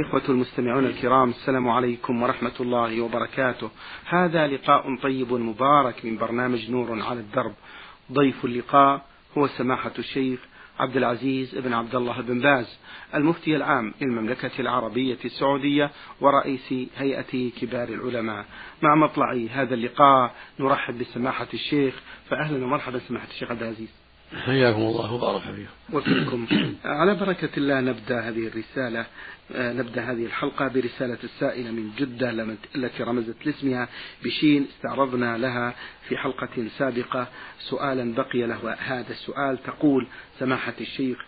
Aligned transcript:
إخوة 0.00 0.22
المستمعون 0.28 0.86
الكرام 0.86 1.30
السلام 1.30 1.68
عليكم 1.68 2.22
ورحمة 2.22 2.52
الله 2.60 3.00
وبركاته. 3.00 3.70
هذا 4.04 4.46
لقاء 4.46 4.96
طيب 5.02 5.32
مبارك 5.32 6.04
من 6.04 6.16
برنامج 6.16 6.70
نور 6.70 7.02
على 7.02 7.20
الدرب. 7.20 7.54
ضيف 8.12 8.44
اللقاء 8.44 9.06
هو 9.38 9.46
سماحة 9.46 9.92
الشيخ 9.98 10.40
عبد 10.78 10.96
العزيز 10.96 11.58
بن 11.58 11.72
عبد 11.72 11.94
الله 11.94 12.20
بن 12.20 12.40
باز 12.40 12.78
المفتي 13.14 13.56
العام 13.56 13.94
للمملكة 14.00 14.60
العربية 14.60 15.18
السعودية 15.24 15.90
ورئيس 16.20 16.74
هيئة 16.96 17.50
كبار 17.60 17.88
العلماء. 17.88 18.46
مع 18.82 18.94
مطلع 18.94 19.46
هذا 19.50 19.74
اللقاء 19.74 20.34
نرحب 20.60 20.98
بسماحة 20.98 21.48
الشيخ. 21.54 21.94
فأهلا 22.30 22.64
ومرحبا 22.64 22.98
سماحة 22.98 23.28
الشيخ 23.28 23.50
عبد 23.50 23.62
العزيز. 23.62 24.03
حياكم 24.34 24.80
الله 24.80 25.12
وبارك 25.12 25.42
فيكم. 25.42 25.96
وفيكم. 25.96 26.46
على 26.84 27.14
بركة 27.14 27.48
الله 27.56 27.80
نبدأ 27.80 28.20
هذه 28.20 28.46
الرسالة 28.46 29.06
آه، 29.54 29.72
نبدأ 29.72 30.02
هذه 30.02 30.26
الحلقة 30.26 30.68
برسالة 30.68 31.18
السائلة 31.24 31.70
من 31.70 31.90
جدة 31.98 32.30
التي 32.76 33.02
رمزت 33.02 33.46
لاسمها 33.46 33.88
بشين 34.24 34.66
استعرضنا 34.76 35.38
لها 35.38 35.74
في 36.08 36.16
حلقة 36.16 36.68
سابقة. 36.78 37.28
سؤالا 37.58 38.14
بقي 38.14 38.46
له 38.46 38.76
هذا 38.78 39.10
السؤال. 39.10 39.62
تقول 39.62 40.06
سماحة 40.38 40.74
الشيخ 40.80 41.18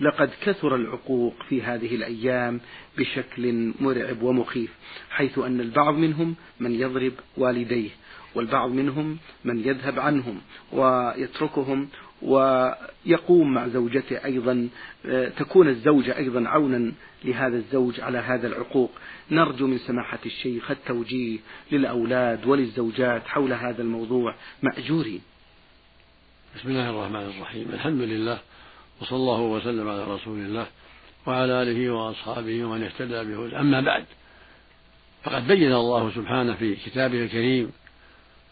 لقد 0.00 0.30
كثر 0.42 0.76
العقوق 0.76 1.34
في 1.48 1.62
هذه 1.62 1.94
الأيام 1.94 2.60
بشكل 2.98 3.72
مرعب 3.80 4.22
ومخيف 4.22 4.70
حيث 5.10 5.38
أن 5.38 5.60
البعض 5.60 5.94
منهم 5.94 6.34
من 6.60 6.72
يضرب 6.72 7.12
والديه 7.36 7.90
والبعض 8.34 8.70
منهم 8.70 9.18
من 9.44 9.58
يذهب 9.58 9.98
عنهم 9.98 10.40
ويتركهم 10.72 11.88
ويقوم 12.22 13.54
مع 13.54 13.68
زوجته 13.68 14.24
أيضا 14.24 14.68
آه، 15.06 15.28
تكون 15.28 15.68
الزوجة 15.68 16.16
أيضا 16.16 16.48
عونا 16.48 16.92
لهذا 17.24 17.56
الزوج 17.56 18.00
على 18.00 18.18
هذا 18.18 18.46
العقوق. 18.46 18.90
نرجو 19.30 19.66
من 19.66 19.78
سماحة 19.78 20.18
الشيخ 20.26 20.70
التوجيه 20.70 21.38
للأولاد 21.72 22.46
وللزوجات 22.46 23.26
حول 23.26 23.52
هذا 23.52 23.82
الموضوع 23.82 24.34
مأجورين. 24.62 25.20
بسم 26.56 26.68
الله 26.68 26.90
الرحمن 26.90 27.32
الرحيم. 27.36 27.68
الحمد 27.72 28.00
لله 28.00 28.38
وصلى 29.00 29.16
الله 29.16 29.40
وسلم 29.40 29.88
على 29.88 30.04
رسول 30.04 30.38
الله 30.38 30.66
وعلى 31.26 31.62
آله 31.62 31.90
وأصحابه 31.90 32.64
ومن 32.64 32.82
اهتدى 32.82 33.24
به 33.24 33.60
أما 33.60 33.80
بعد 33.80 34.04
فقد 35.22 35.46
بين 35.46 35.72
الله 35.72 36.10
سبحانه 36.10 36.54
في 36.54 36.76
كتابه 36.76 37.22
الكريم 37.22 37.72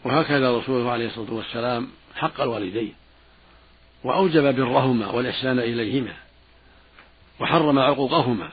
وهكذا 0.03 0.57
رسوله 0.57 0.91
عليه 0.91 1.07
الصلاة 1.07 1.33
والسلام 1.33 1.87
حق 2.15 2.41
الوالدين. 2.41 2.93
وأوجب 4.03 4.55
برهما 4.55 5.07
والإحسان 5.07 5.59
إليهما 5.59 6.13
وحرم 7.39 7.79
عقوقهما 7.79 8.49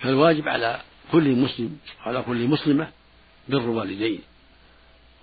فالواجب 0.00 0.48
على 0.48 0.80
كل 1.12 1.36
مسلم 1.36 1.78
على 2.00 2.22
كل 2.22 2.48
مسلمة 2.48 2.88
بر 3.48 3.58
الوالدين 3.58 4.20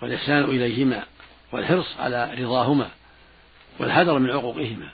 والإحسان 0.01 0.43
إليهما 0.43 1.03
والحرص 1.51 1.97
على 1.99 2.33
رضاهما 2.37 2.89
والحذر 3.79 4.19
من 4.19 4.29
عقوقهما. 4.29 4.89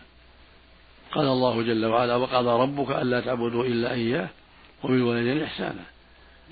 قال 1.11 1.27
الله 1.27 1.61
جل 1.61 1.85
وعلا 1.85 2.15
وقضى 2.15 2.49
ربك 2.49 2.91
ألا 2.91 3.21
تعبدوا 3.21 3.65
إلا 3.65 3.93
إياه 3.93 4.27
وبالوالدين 4.83 5.43
إحسانا. 5.43 5.83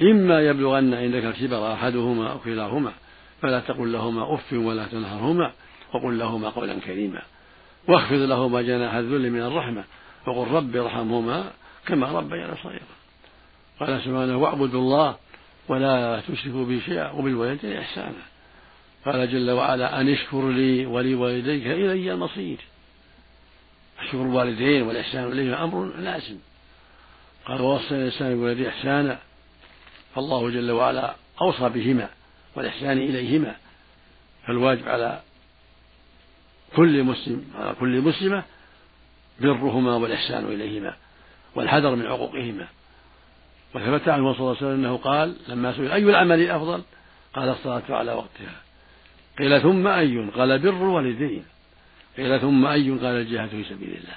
إما 0.01 0.41
يبلغن 0.41 0.93
عندك 0.93 1.25
الكبر 1.25 1.73
أحدهما 1.73 2.31
أو 2.31 2.39
كلاهما 2.39 2.93
فلا 3.41 3.59
تقل 3.59 3.91
لهما 3.91 4.33
أف 4.33 4.53
ولا 4.53 4.85
تنهرهما 4.85 5.51
وقل 5.93 6.19
لهما 6.19 6.49
قولا 6.49 6.79
كريما. 6.79 7.21
واخفض 7.87 8.17
لهما 8.17 8.61
جناح 8.61 8.93
الذل 8.93 9.31
من 9.31 9.41
الرحمة 9.41 9.83
وقل 10.27 10.51
رب 10.51 10.75
ارحمهما 10.75 11.51
كما 11.87 12.07
ربيانا 12.07 12.55
صغيرا. 12.63 12.95
قال 13.79 14.01
سبحانه 14.01 14.37
واعبدوا 14.37 14.81
الله 14.81 15.15
ولا 15.67 16.21
تشركوا 16.27 16.65
به 16.65 16.81
شيئا 16.85 17.11
وبالوالدين 17.11 17.77
إحسانا. 17.77 18.23
قال 19.05 19.31
جل 19.31 19.51
وعلا 19.51 20.01
أن 20.01 20.09
اشكر 20.09 20.49
لي 20.49 20.85
ولوالديك 20.85 21.67
إلي 21.67 22.13
المصير. 22.13 22.57
شكر 24.07 24.21
الوالدين 24.21 24.81
والإحسان 24.81 25.31
إليهما 25.31 25.63
أمر 25.63 25.85
لازم. 25.85 26.37
قال 27.45 27.61
ووصينا 27.61 28.01
الإنسان 28.01 28.35
بوالديه 28.35 28.69
إحسانا. 28.69 29.19
فالله 30.15 30.49
جل 30.49 30.71
وعلا 30.71 31.15
أوصى 31.41 31.69
بهما 31.69 32.09
والإحسان 32.55 32.97
إليهما. 32.97 33.55
فالواجب 34.47 34.89
على 34.89 35.21
كل 36.75 37.03
مسلم 37.03 37.45
على 37.55 37.75
كل 37.79 38.01
مسلمة 38.01 38.43
برهما 39.39 39.95
والإحسان 39.95 40.45
إليهما 40.45 40.95
والحذر 41.55 41.95
من 41.95 42.05
عقوقهما. 42.05 42.67
وثبت 43.75 44.09
عنه 44.09 44.33
صلى 44.33 44.39
الله 44.39 44.57
عليه 44.57 44.57
وسلم 44.57 44.85
أنه 44.85 44.97
قال 44.97 45.35
لما 45.47 45.73
سئل 45.73 45.91
أي 45.91 46.03
العمل 46.03 46.39
الأفضل 46.39 46.83
قال 47.33 47.49
الصلاة 47.49 47.83
على 47.89 48.13
وقتها. 48.13 48.61
قيل 49.39 49.61
ثم 49.61 49.87
أي؟ 49.87 50.29
قال 50.29 50.59
بر 50.59 50.69
الوالدين 50.69 51.45
قيل 52.17 52.39
ثم 52.39 52.65
أي؟ 52.65 52.89
قال 52.89 53.05
الجهاد 53.05 53.49
في 53.49 53.63
سبيل 53.63 53.89
الله. 53.89 54.15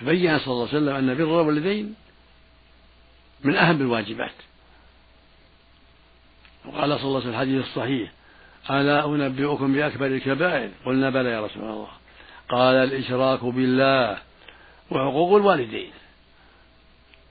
فبين 0.00 0.38
صلى 0.38 0.52
الله 0.52 0.68
عليه 0.68 0.78
وسلم 0.78 0.94
أن 0.94 1.14
بر 1.14 1.40
الوالدين 1.40 1.94
من 3.44 3.56
أهم 3.56 3.80
الواجبات. 3.80 4.34
وقال 6.64 6.98
صلى 6.98 7.04
الله 7.04 7.20
عليه 7.20 7.28
وسلم 7.28 7.30
الحديث 7.30 7.64
الصحيح 7.64 8.12
ألا 8.70 9.04
أنبئكم 9.04 9.72
بأكبر 9.72 10.06
الكبائر؟ 10.06 10.70
قلنا 10.86 11.10
بلى 11.10 11.30
يا 11.30 11.40
رسول 11.40 11.62
الله. 11.62 11.88
قال 12.48 12.74
الإشراك 12.74 13.44
بالله 13.44 14.18
وعقوق 14.90 15.36
الوالدين. 15.36 15.90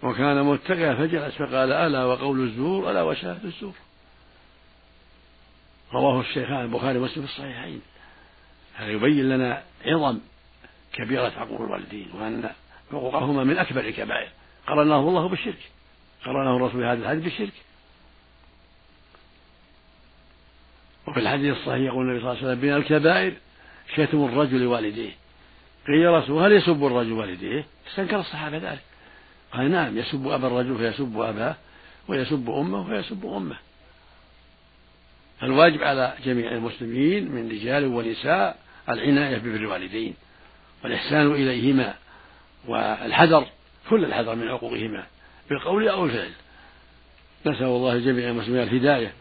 وكان 0.04 0.44
متكئا 0.44 0.96
فجلس 0.96 1.36
فقال 1.36 1.72
ألا 1.72 2.06
وقول 2.06 2.40
الزور 2.40 2.92
ألا 2.92 3.02
وشهادة 3.02 3.44
الزور. 3.44 3.74
رواه 5.94 6.22
الشيخان 6.22 6.62
البخاري 6.62 6.98
ومسلم 6.98 7.26
في 7.26 7.32
الصحيحين. 7.32 7.82
هذا 8.76 8.92
يبين 8.92 9.30
لنا 9.30 9.64
عظم 9.86 10.20
كبيرة 10.94 11.34
عقوق 11.38 11.62
الوالدين 11.62 12.08
وأن 12.14 12.50
حقوقهما 12.92 13.44
من 13.44 13.58
أكبر 13.58 13.82
الكبائر. 13.82 14.30
قرناه 14.68 15.00
الله 15.00 15.30
بالشرك. 15.30 15.72
قرنه 16.26 16.56
الرسول 16.56 16.84
هذا 16.84 17.02
الحديث 17.02 17.24
بالشرك. 17.24 17.54
وفي 21.08 21.20
الحديث 21.20 21.58
الصحيح 21.58 21.82
يقول 21.82 22.06
النبي 22.06 22.20
صلى 22.20 22.32
الله 22.32 22.44
عليه 22.44 22.52
وسلم 22.52 22.70
من 22.70 22.74
الكبائر 22.74 23.34
شتم 23.96 24.26
الرجل 24.26 24.66
والديه 24.66 25.12
قيل 25.88 26.02
يا 26.02 26.18
رسول 26.18 26.44
هل 26.44 26.52
يسب 26.52 26.86
الرجل 26.86 27.12
والديه؟ 27.12 27.66
استنكر 27.90 28.20
الصحابة 28.20 28.58
ذلك. 28.58 28.82
قال 29.54 29.72
نعم 29.72 29.98
يسب 29.98 30.28
أبا 30.28 30.48
الرجل 30.48 30.78
فيسب 30.78 31.20
أباه 31.20 31.56
ويسب 32.08 32.50
أمه 32.50 32.84
فيسب 32.84 33.26
أمه. 33.26 33.56
فالواجب 35.40 35.84
على 35.84 36.14
جميع 36.26 36.52
المسلمين 36.52 37.32
من 37.32 37.50
رجال 37.50 37.86
ونساء 37.86 38.60
العناية 38.90 39.38
ببر 39.38 39.56
الوالدين 39.56 40.14
والإحسان 40.84 41.32
إليهما 41.32 41.94
والحذر 42.68 43.48
كل 43.90 44.06
الحذر 44.06 44.36
من 44.36 44.48
عقوقهما 44.48 45.06
بالقول 45.50 45.90
أو 45.90 46.06
الفعل. 46.06 46.32
نسأل 47.46 47.66
الله 47.66 48.00
جميع 48.00 48.30
المسلمين 48.30 48.64
الهداية 48.64 49.14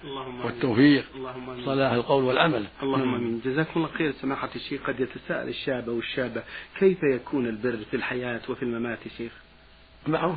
والتوفيق 0.45 1.05
اللهم 1.15 1.65
صلاح 1.65 1.93
القول 1.93 2.25
والعمل. 2.25 2.65
اللهم 2.83 3.15
آمين. 3.15 3.41
جزاكم 3.45 3.73
الله 3.77 3.89
خير 3.89 4.13
سماحة 4.13 4.49
الشيخ. 4.57 4.81
قد 4.87 5.01
يتساءل 5.01 5.49
الشاب 5.49 5.89
والشابة 5.89 6.43
كيف 6.79 6.99
يكون 7.03 7.47
البر 7.47 7.79
في 7.91 7.97
الحياة 7.97 8.41
وفي 8.49 8.63
الممات 8.63 8.99
شيخ؟ 9.19 9.33
معروف 10.07 10.37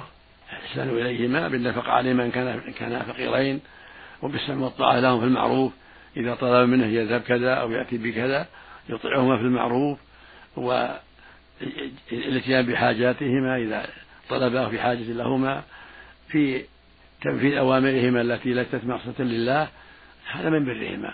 الإحسان 0.49 0.89
إليهما 0.89 1.47
بالنفقة 1.47 1.91
عليهما 1.91 2.25
إن 2.25 2.31
كان 2.31 2.73
كانا 2.79 3.03
فقيرين 3.03 3.59
وبالسمع 4.21 4.63
والطاعة 4.63 4.99
لهم 4.99 5.19
في 5.19 5.25
المعروف. 5.25 5.73
إذا 6.17 6.35
طلب 6.35 6.69
منه 6.69 6.85
يذهب 6.85 7.21
كذا 7.21 7.53
أو 7.53 7.71
يأتي 7.71 7.97
بكذا 7.97 8.47
يطيعهما 8.89 9.37
في 9.37 9.43
المعروف. 9.43 9.99
والإتيان 10.55 12.65
بحاجاتهما 12.65 13.57
إذا 13.57 13.89
طلبا 14.29 14.69
في 14.69 14.79
حاجة 14.79 15.03
لهما. 15.03 15.63
في 16.27 16.63
تنفيذ 17.21 17.57
أوامرهما 17.57 18.21
التي 18.21 18.53
ليست 18.53 18.81
معصية 18.83 19.23
لله 19.23 19.67
هذا 20.31 20.49
من 20.49 20.65
برهما. 20.65 21.13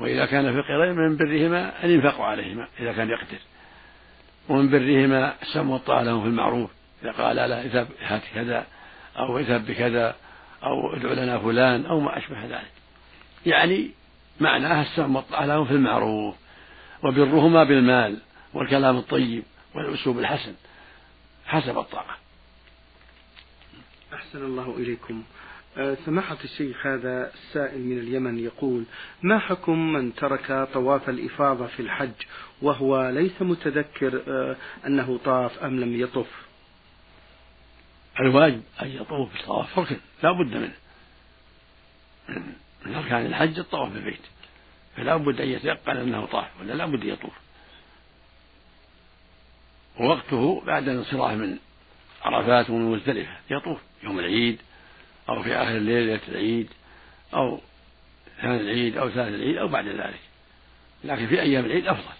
وإذا 0.00 0.26
كان 0.26 0.62
فقيرين 0.62 0.96
من 0.96 1.16
برهما 1.16 1.84
أن 1.84 1.90
ينفقوا 1.90 2.24
عليهما 2.24 2.68
إذا 2.80 2.92
كان 2.92 3.10
يقدر. 3.10 3.38
ومن 4.48 4.70
برهما 4.70 5.34
السمع 5.42 5.72
والطاعة 5.72 6.02
لهم 6.02 6.22
في 6.22 6.28
المعروف 6.28 6.70
إذا 7.02 7.12
قال 7.12 7.36
له 7.36 7.62
اذهب 7.62 7.88
هات 8.02 8.22
كذا 8.34 8.66
أو 9.18 9.38
اذهب 9.38 9.66
بكذا 9.66 10.16
أو 10.62 10.94
ادع 10.96 11.12
لنا 11.12 11.38
فلان 11.38 11.86
أو 11.86 12.00
ما 12.00 12.18
أشبه 12.18 12.44
ذلك. 12.44 12.72
يعني 13.46 13.90
معناها 14.40 14.82
السمع 14.82 15.16
والطاعة 15.16 15.46
لهم 15.46 15.64
في 15.64 15.72
المعروف. 15.72 16.34
وبرهما 17.04 17.64
بالمال 17.64 18.18
والكلام 18.54 18.96
الطيب 18.96 19.42
والأسلوب 19.74 20.18
الحسن 20.18 20.54
حسب 21.46 21.78
الطاقة. 21.78 22.25
أحسن 24.36 24.46
الله 24.46 24.76
إليكم. 24.76 25.22
آه، 25.76 25.96
سماحة 26.06 26.36
الشيخ 26.44 26.86
هذا 26.86 27.32
السائل 27.34 27.80
من 27.80 27.98
اليمن 27.98 28.38
يقول 28.38 28.84
ما 29.22 29.38
حكم 29.38 29.92
من 29.92 30.14
ترك 30.14 30.68
طواف 30.74 31.08
الإفاضة 31.08 31.66
في 31.66 31.80
الحج 31.80 32.12
وهو 32.62 33.08
ليس 33.10 33.42
متذكر 33.42 34.22
آه، 34.28 34.56
أنه 34.86 35.18
طاف 35.24 35.58
أم 35.58 35.80
لم 35.80 36.00
يطف؟ 36.00 36.26
الواجب 38.20 38.62
أن 38.82 38.88
يطوف 38.88 39.32
بالطواف 39.32 39.78
ركن 39.78 39.96
لا 40.22 40.32
بد 40.32 40.54
منه. 40.56 40.74
من 42.86 42.94
أركان 42.94 43.26
الحج 43.26 43.58
الطواف 43.58 43.92
بالبيت 43.92 44.26
فلا 44.96 45.16
بد 45.16 45.40
أن 45.40 45.48
يتيقن 45.48 45.96
أنه 45.96 46.26
طاف 46.26 46.60
ولا 46.60 46.72
لا 46.72 46.86
بد 46.86 47.04
يطوف. 47.04 47.34
ووقته 50.00 50.62
بعد 50.66 50.88
الانصراف 50.88 51.32
من 51.32 51.58
عرفات 52.22 52.70
ومن 52.70 52.92
مزدلفة 52.92 53.36
يطوف. 53.50 53.80
يوم 54.02 54.18
العيد 54.18 54.58
أو 55.28 55.42
في 55.42 55.54
آخر 55.54 55.76
الليل 55.76 56.06
ليلة 56.06 56.20
العيد 56.28 56.68
أو 57.34 57.60
ثاني 58.42 58.60
العيد 58.60 58.96
أو 58.96 59.10
ثالث 59.10 59.34
العيد 59.34 59.56
أو 59.56 59.68
بعد 59.68 59.88
ذلك. 59.88 60.20
لكن 61.04 61.26
في 61.26 61.42
أيام 61.42 61.64
العيد 61.64 61.86
أفضل. 61.86 62.14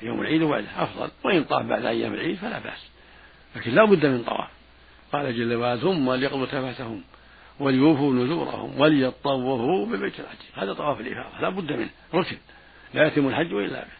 في 0.00 0.06
يوم 0.06 0.20
العيد 0.20 0.42
وبعده 0.42 0.66
أفضل. 0.76 1.10
وإن 1.24 1.44
طاف 1.44 1.66
بعد 1.66 1.84
أيام 1.84 2.14
العيد 2.14 2.36
فلا 2.36 2.58
بأس. 2.58 2.90
لكن 3.56 3.74
لا 3.74 3.84
بد 3.84 4.06
من 4.06 4.22
طواف. 4.22 4.48
قال 5.12 5.36
جل 5.36 5.54
وعلا 5.54 5.80
ثم 5.80 6.12
ليقضوا 6.12 6.46
تفاتهم 6.46 7.02
وليوفوا 7.60 8.14
نذورهم 8.14 8.80
وليطوفوا 8.80 9.86
ببيت 9.86 10.20
الحج 10.20 10.36
هذا 10.54 10.72
طواف 10.72 11.00
الإفاضة 11.00 11.40
لا 11.40 11.48
بد 11.48 11.72
منه. 11.72 11.90
ركن 12.14 12.36
لا 12.94 13.06
يتم 13.06 13.28
الحج 13.28 13.52
إلا 13.52 13.80
به. 13.80 13.98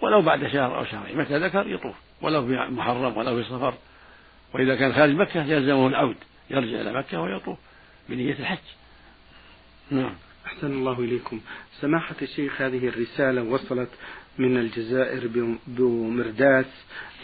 ولو 0.00 0.22
بعد 0.22 0.46
شهر 0.46 0.78
أو 0.78 0.84
شهرين 0.84 1.18
متى 1.18 1.38
ذكر؟ 1.38 1.66
يطوف. 1.66 1.96
ولو 2.22 2.46
في 2.46 2.52
محرم 2.52 3.16
ولو 3.16 3.42
في 3.42 3.48
صفر. 3.48 3.74
وإذا 4.54 4.76
كان 4.76 4.92
خارج 4.92 5.14
مكة 5.14 5.44
يلزمه 5.44 5.86
العود. 5.86 6.16
يرجع 6.50 6.80
إلى 6.80 6.92
مكة 6.92 7.20
ويطوف 7.20 7.58
بنية 8.08 8.32
الحج. 8.32 8.58
نعم. 9.90 10.14
أحسن 10.46 10.72
الله 10.72 11.00
إليكم. 11.00 11.40
سماحة 11.80 12.16
الشيخ 12.22 12.62
هذه 12.62 12.88
الرسالة 12.88 13.42
وصلت 13.42 13.88
من 14.38 14.56
الجزائر 14.56 15.50
بمرداس 15.66 16.66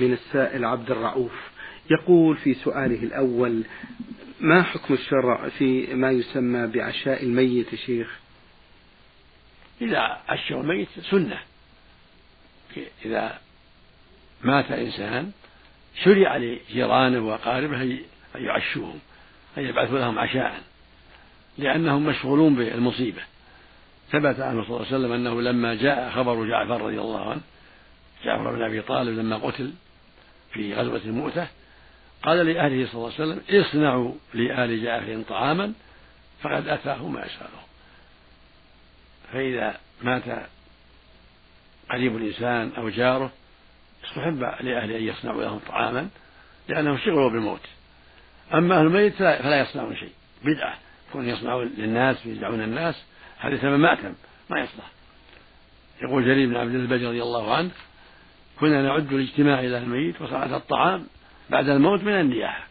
من 0.00 0.12
السائل 0.12 0.64
عبد 0.64 0.90
الرؤوف. 0.90 1.32
يقول 1.90 2.36
في 2.36 2.54
سؤاله 2.54 3.02
الأول 3.02 3.64
ما 4.40 4.62
حكم 4.62 4.94
الشرع 4.94 5.48
في 5.48 5.94
ما 5.94 6.10
يسمى 6.10 6.66
بعشاء 6.66 7.22
الميت 7.22 7.72
يا 7.72 7.78
شيخ؟ 7.78 8.18
إذا 9.80 10.22
عشوا 10.28 10.60
الميت 10.60 10.88
سنة. 11.10 11.38
إذا 13.04 13.40
مات 14.42 14.70
إنسان 14.70 15.32
شرع 16.04 16.36
لجيرانه 16.36 17.20
وأقاربه 17.20 17.82
أن 17.82 17.98
يعشوهم. 18.34 18.98
أن 19.58 19.64
يبعثوا 19.64 19.98
لهم 19.98 20.18
عشاء 20.18 20.62
لأنهم 21.58 22.06
مشغولون 22.06 22.54
بالمصيبة. 22.54 23.22
ثبت 24.12 24.40
عنه 24.40 24.64
صلى 24.64 24.76
الله 24.76 24.86
عليه 24.86 24.96
وسلم 24.96 25.12
أنه 25.12 25.40
لما 25.40 25.74
جاء 25.74 26.10
خبر 26.10 26.48
جعفر 26.48 26.80
رضي 26.82 27.00
الله 27.00 27.30
عنه 27.30 27.40
جعفر 28.24 28.54
بن 28.54 28.62
أبي 28.62 28.82
طالب 28.82 29.18
لما 29.18 29.36
قتل 29.36 29.72
في 30.52 30.74
غزوة 30.74 31.00
المؤتة 31.04 31.48
قال 32.22 32.46
لأهله 32.46 32.86
صلى 32.86 32.94
الله 32.94 33.12
عليه 33.18 33.24
وسلم 33.24 33.60
اصنعوا 33.60 34.12
لآل 34.34 34.84
جعفر 34.84 35.22
طعاما 35.28 35.72
فقد 36.42 36.68
أتاه 36.68 37.08
ما 37.08 37.26
يسأله 37.26 37.62
فإذا 39.32 39.80
مات 40.02 40.22
قريب 41.90 42.16
الإنسان 42.16 42.72
أو 42.78 42.88
جاره 42.88 43.32
استحب 44.04 44.40
لأهله 44.40 44.96
أن 44.96 45.02
يصنعوا 45.02 45.42
لهم 45.42 45.58
طعاما 45.58 46.08
لأنهم 46.68 46.98
شغلوا 46.98 47.30
بالموت. 47.30 47.60
أما 48.54 48.78
أهل 48.78 48.86
الميت 48.86 49.14
فلا 49.14 49.60
يصنعون 49.60 49.96
شيء. 49.96 50.12
بدعة. 50.44 50.74
كون 51.12 51.28
يصنعون 51.28 51.70
للناس 51.78 52.26
ويدعون 52.26 52.62
الناس. 52.62 53.04
هذا 53.38 53.56
سبب 53.56 53.78
مأتم. 53.78 54.14
ما 54.50 54.60
يصلح. 54.60 54.90
يقول 56.02 56.24
جرير 56.24 56.48
بن 56.48 56.56
عبد 56.56 56.74
البجر 56.74 57.08
رضي 57.08 57.22
الله 57.22 57.54
عنه 57.54 57.70
كنا 58.60 58.82
نعد 58.82 59.12
الاجتماع 59.12 59.60
إلى 59.60 59.78
الميت 59.78 60.22
وصنعة 60.22 60.56
الطعام 60.56 61.06
بعد 61.50 61.68
الموت 61.68 62.02
من 62.02 62.20
النياحة. 62.20 62.66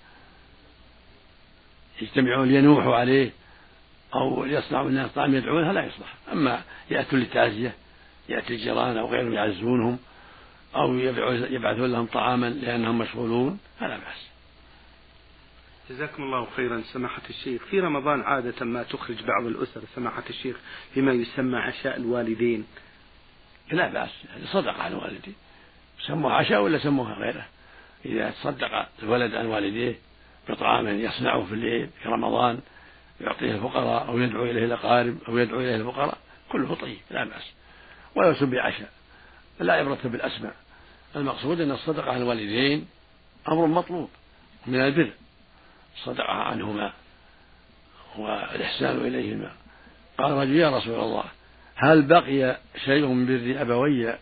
يجتمعون 2.01 2.47
لينوحوا 2.47 2.95
عليه 2.95 3.31
أو 4.15 4.45
يصنعوا 4.45 4.89
الناس 4.89 5.11
طعام 5.11 5.35
يدعونها 5.35 5.73
لا 5.73 5.85
يصلح. 5.85 6.13
أما 6.31 6.61
يأتوا 6.91 7.17
للتعزية 7.17 7.73
يأتي 8.29 8.53
الجيران 8.53 8.97
أو 8.97 9.11
غيرهم 9.11 9.33
يعزونهم 9.33 9.99
أو 10.75 10.93
يبعثون 11.49 11.91
لهم 11.91 12.05
طعاما 12.05 12.49
لأنهم 12.49 12.97
مشغولون 12.97 13.59
فلا 13.79 13.97
بأس. 13.97 14.27
جزاكم 15.89 16.23
الله 16.23 16.47
خيرا. 16.55 16.81
سماحة 16.93 17.21
الشيخ 17.29 17.61
في 17.65 17.79
رمضان 17.79 18.21
عادة 18.21 18.65
ما 18.65 18.83
تخرج 18.83 19.23
بعض 19.23 19.45
الأسر 19.45 19.81
سماحة 19.95 20.23
الشيخ 20.29 20.57
فيما 20.93 21.13
يسمى 21.13 21.57
عشاء 21.57 21.97
الوالدين؟ 21.97 22.67
لا 23.71 23.87
بأس 23.87 24.09
صدقة 24.45 24.81
على 24.81 24.95
الوالدين. 24.95 25.35
سموها 26.07 26.35
عشاء 26.35 26.61
ولا 26.61 26.77
سموها 26.77 27.13
غيره؟ 27.13 27.45
إذا 28.05 28.29
تصدق 28.29 28.87
الولد 29.03 29.35
عن 29.35 29.45
والديه 29.45 29.95
بطعام 30.49 30.87
يصنعه 30.87 31.45
في 31.45 31.53
الليل 31.53 31.89
في 32.03 32.09
رمضان 32.09 32.59
يعطيه 33.21 33.51
الفقراء 33.51 34.07
أو 34.07 34.19
يدعو 34.19 34.43
إليه 34.43 34.65
الأقارب 34.65 35.17
أو 35.27 35.37
يدعو 35.37 35.59
إليه 35.59 35.75
الفقراء 35.75 36.17
كله 36.51 36.75
طيب 36.75 36.97
لا 37.11 37.23
بأس. 37.23 37.51
ولا 38.15 38.33
سمي 38.33 38.59
عشاء 38.59 38.91
لا 39.59 39.73
عبرة 39.73 39.99
بالأسماء. 40.03 40.55
المقصود 41.15 41.61
أن 41.61 41.71
الصدقة 41.71 42.11
عن 42.11 42.21
الوالدين 42.21 42.87
أمر 43.49 43.65
مطلوب 43.65 44.09
من 44.67 44.75
البر. 44.75 45.11
الصدقة 45.97 46.33
عنهما 46.33 46.91
والإحسان 48.17 48.97
إليهما. 48.97 49.51
قال 50.17 50.31
رجل 50.31 50.55
يا 50.55 50.77
رسول 50.77 50.99
الله 50.99 51.23
هل 51.75 52.01
بقي 52.01 52.57
شيء 52.85 53.05
من 53.05 53.25
بر 53.25 53.61
أبوي 53.61 54.13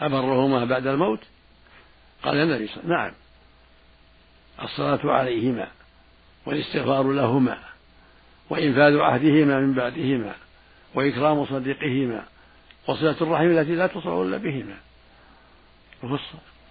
أبرهما 0.00 0.64
بعد 0.64 0.86
الموت؟ 0.86 1.20
قال 2.22 2.36
النبي 2.36 2.66
صلى 2.66 2.82
الله 2.84 2.96
عليه 2.96 3.12
وسلم 3.12 3.12
نعم. 3.12 3.12
الصلاة 4.62 5.12
عليهما 5.12 5.68
والاستغفار 6.46 7.12
لهما 7.12 7.58
وإنفاذ 8.50 8.98
عهدهما 8.98 9.60
من 9.60 9.74
بعدهما 9.74 10.34
وإكرام 10.94 11.46
صديقهما 11.46 12.24
وصلة 12.88 13.16
الرحم 13.20 13.44
التي 13.44 13.74
لا 13.74 13.86
تصل 13.86 14.26
إلا 14.26 14.36
بهما. 14.36 14.76
وفي 16.02 16.18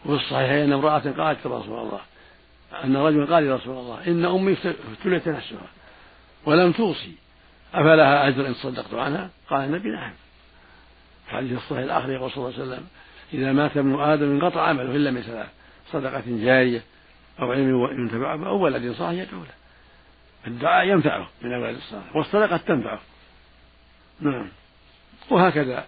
الصحيحين 0.06 0.64
أن 0.64 0.74
امرأة 0.74 1.00
قالت 1.00 1.48
رسول 1.48 1.80
الله 1.80 2.00
أن 2.84 2.98
رجلا 2.98 3.26
قال 3.36 3.44
يا 3.44 3.56
رسول 3.56 3.78
الله 3.78 4.08
إن 4.08 4.26
أمي 4.26 4.58
ابتليت 4.92 5.28
نفسها 5.28 5.68
ولم 6.46 6.72
توصي 6.72 7.16
أفلها 7.74 8.28
أجر 8.28 8.48
إن 8.48 8.54
صدقت 8.54 8.94
عنها؟ 8.94 9.30
قال 9.50 9.66
النبي 9.66 9.90
نعم. 9.90 10.14
حديث 11.28 11.58
الصحيح 11.58 11.84
الآخر 11.84 12.12
يقول 12.12 12.32
صلى 12.32 12.38
الله 12.38 12.54
عليه 12.60 12.64
وسلم 12.64 12.88
إذا 13.34 13.52
مات 13.52 13.78
ابن 13.78 14.00
آدم 14.00 14.32
انقطع 14.32 14.68
عمله 14.68 14.96
إلا 14.96 15.12
من 15.12 15.22
ثلاث 15.22 15.48
صدقة 15.92 16.24
جارية 16.28 16.82
أو 17.40 17.52
علم 17.52 17.88
ينتفع 17.92 18.36
به 18.36 18.48
أو 18.48 18.64
ولد 18.64 18.92
صالح 18.92 19.22
يدعو 19.22 19.40
له. 19.40 19.54
الدعاء 20.48 20.88
ينفعه 20.88 21.30
من 21.42 21.54
الولد 21.54 21.76
الصالح 21.76 22.16
والصدقة 22.16 22.58
تنفعه. 22.58 23.00
نعم. 24.20 24.48
وهكذا 25.30 25.86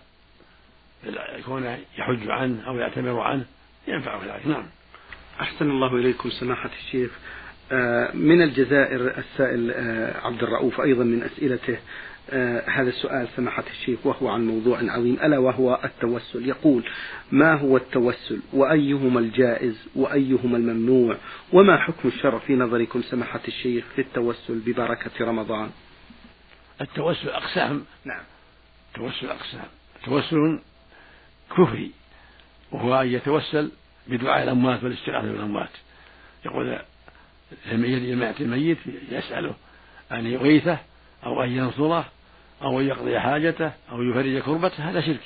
يكون 1.36 1.78
يحج 1.98 2.30
عنه 2.30 2.68
أو 2.68 2.78
يعتمر 2.78 3.20
عنه 3.20 3.46
ينفعه 3.88 4.22
ذلك. 4.26 4.48
نعم. 4.48 4.66
أحسن 5.42 5.70
الله 5.70 5.96
إليكم 5.96 6.30
سماحة 6.30 6.70
الشيخ. 6.86 7.12
آه، 7.72 8.12
من 8.14 8.42
الجزائر 8.42 9.18
السائل 9.18 9.72
آه، 9.72 10.28
عبد 10.28 10.44
الرؤوف 10.44 10.82
أيضا 10.82 11.04
من 11.04 11.24
أسئلته 11.24 11.78
آه، 12.30 12.70
هذا 12.70 12.90
السؤال 12.90 13.28
سماحة 13.36 13.64
الشيخ 13.72 14.06
وهو 14.06 14.28
عن 14.28 14.48
موضوع 14.48 14.80
عظيم 14.84 15.18
ألا 15.24 15.38
وهو 15.38 15.80
التوسل. 15.84 16.48
يقول 16.48 16.84
ما 17.32 17.54
هو 17.54 17.78
التوسل؟ 17.78 18.40
وأيهما 18.54 19.20
الجائز؟ 19.20 19.88
وأيهما 19.96 20.58
الممنوع؟ 20.58 21.18
وما 21.54 21.78
حكم 21.78 22.08
الشرع 22.08 22.40
في 22.40 22.56
نظركم 22.56 23.02
سماحة 23.02 23.42
الشيخ 23.48 23.86
في 23.96 24.02
التوسل 24.02 24.60
ببركة 24.66 25.26
رمضان؟ 25.26 25.70
التوسل 26.82 27.30
أقسام. 27.30 27.86
نعم. 28.06 28.24
التوسل 28.88 29.28
أقسام. 29.28 29.68
توسل 30.06 30.60
كفري 31.52 31.92
وهو 32.72 33.02
أن 33.02 33.08
يتوسل 33.08 33.72
بدعاء 34.10 34.44
الأموات 34.44 34.84
والاستغاثة 34.84 35.32
بالأموات. 35.32 35.70
يقول 36.46 36.80
لما 37.72 38.26
يأتي 38.26 38.44
الميت 38.44 38.78
يسأله 39.12 39.54
أن 40.12 40.28
يغيثه 40.28 40.78
أو 41.26 41.44
أن 41.44 41.52
ينصره 41.52 42.06
أو 42.62 42.80
أن 42.80 42.88
يقضي 42.88 43.20
حاجته 43.20 43.72
أو 43.92 44.04
يفرج 44.04 44.40
كربته. 44.40 44.90
هذا 44.90 45.02
شرك. 45.02 45.24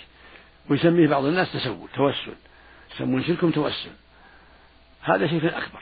ويسميه 0.70 1.08
بعض 1.08 1.26
الناس 1.26 1.54
تسول 1.54 1.90
توسل. 1.96 2.34
يسمون 2.96 3.24
شركهم 3.24 3.52
توسل. 3.52 3.90
هذا 5.02 5.28
شرك 5.28 5.44
أكبر. 5.44 5.80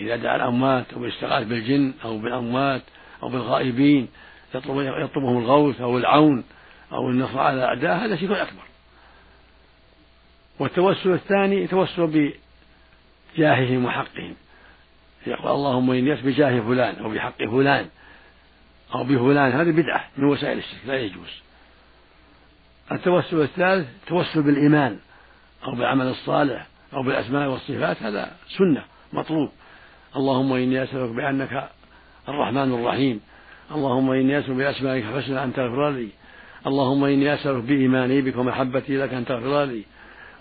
إذا 0.00 0.16
دعا 0.16 0.36
الأموات 0.36 0.92
أو 0.92 1.06
استغاث 1.06 1.46
بالجن 1.46 1.94
أو 2.04 2.18
بالأموات 2.18 2.82
أو 3.22 3.28
بالغائبين 3.28 4.08
يطلب 4.54 4.80
يطلبهم 4.80 5.38
الغوث 5.38 5.80
أو 5.80 5.98
العون 5.98 6.44
أو 6.92 7.10
النصر 7.10 7.38
على 7.38 7.56
الأعداء 7.56 8.04
هذا 8.04 8.16
شرك 8.16 8.30
أكبر. 8.30 8.67
والتوسل 10.58 11.12
الثاني 11.12 11.66
توسل 11.66 12.32
بجاههم 13.36 13.84
وحقهم. 13.84 14.34
يقول 15.26 15.52
اللهم 15.52 15.90
إني 15.90 16.14
بجاه 16.14 16.60
فلان 16.60 17.04
أو 17.04 17.10
بحق 17.10 17.44
فلان 17.44 17.86
أو 18.94 19.04
بفلان. 19.04 19.52
هذه 19.52 19.70
بدعة 19.70 20.04
من 20.16 20.24
وسائل 20.24 20.58
الشرك 20.58 20.80
لا 20.86 20.98
يجوز. 20.98 21.42
التوسل 22.92 23.42
الثالث 23.42 23.88
التوسل 24.02 24.42
بالإيمان 24.42 24.98
أو 25.64 25.74
بالعمل 25.74 26.06
الصالح 26.06 26.66
أو 26.92 27.02
بالأسماء 27.02 27.48
والصفات. 27.48 28.02
هذا 28.02 28.36
سنة 28.58 28.84
مطلوب. 29.12 29.50
اللهم 30.16 30.52
إني 30.52 30.82
أسألك 30.82 31.10
بأنك 31.10 31.68
الرحمن 32.28 32.74
الرحيم. 32.74 33.20
اللهم 33.74 34.10
إني 34.10 34.38
أسأل 34.38 34.54
بأسمائك 34.54 35.04
الحسنى 35.04 35.44
أن 35.44 35.52
تغفر 35.52 35.90
لي. 35.90 36.08
اللهم 36.66 37.04
إني 37.04 37.34
أسألك 37.34 37.62
بإيماني 37.64 38.20
بك 38.22 38.36
ومحبتي 38.36 38.96
لك 38.96 39.14
أن 39.14 39.24
تغفر 39.24 39.64
لي. 39.64 39.84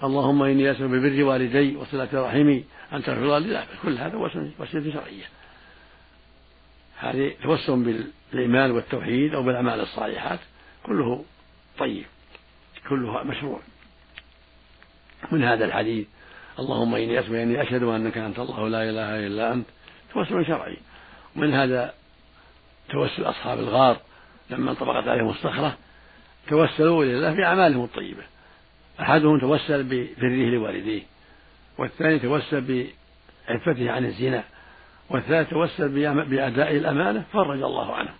اللهم 0.04 0.44
إني 0.44 0.72
أسأل 0.72 0.88
ببر 0.88 1.24
والدي 1.24 1.76
وصلة 1.76 2.10
رحمي 2.14 2.66
أن 2.94 3.04
تغفر 3.04 3.38
لي 3.38 3.66
كل 3.84 3.98
هذا 3.98 4.16
وسيلة 4.60 4.94
شرعية. 4.94 5.26
هذه 6.98 7.34
توسل 7.44 8.06
بالإيمان 8.32 8.72
والتوحيد 8.72 9.34
أو 9.34 9.44
بالأعمال 9.44 9.80
الصالحات. 9.80 10.40
كله 10.84 11.26
طيب. 11.80 12.06
كله 12.90 13.24
مشروع. 13.24 13.60
من 15.32 15.44
هذا 15.44 15.66
الحديث 15.66 16.08
اللهم 16.60 16.96
إني 16.96 17.20
أسمع 17.20 17.44
إني 17.44 17.62
أشهد 17.62 17.84
أنك 17.84 18.18
أنت 18.18 18.40
الله 18.40 18.68
لا 18.68 18.90
إله 18.90 19.28
إلا 19.28 19.54
أنت. 19.54 19.66
توسل 20.14 20.46
شرعي. 20.46 20.78
ومن 21.36 21.54
هذا 21.54 21.94
توسل 22.90 23.24
أصحاب 23.24 23.60
الغار 23.60 23.98
لما 24.50 24.72
انطبقت 24.72 25.08
عليهم 25.08 25.30
الصخرة 25.30 25.78
توسلوا 26.48 27.04
إلى 27.04 27.14
الله 27.14 27.34
بأعمالهم 27.34 27.84
الطيبة. 27.84 28.24
أحدهم 29.02 29.40
توسل 29.40 29.84
ببره 29.84 30.50
لوالديه 30.50 31.02
والثاني 31.78 32.20
توسل 32.20 32.62
بعفته 32.62 33.92
عن 33.92 34.06
الزنا 34.06 34.44
والثالث 35.10 35.50
توسل 35.50 35.90
بأداء 36.26 36.78
الأمانة 36.78 37.24
فرج 37.34 37.62
الله 37.62 37.96
عنه. 37.96 38.14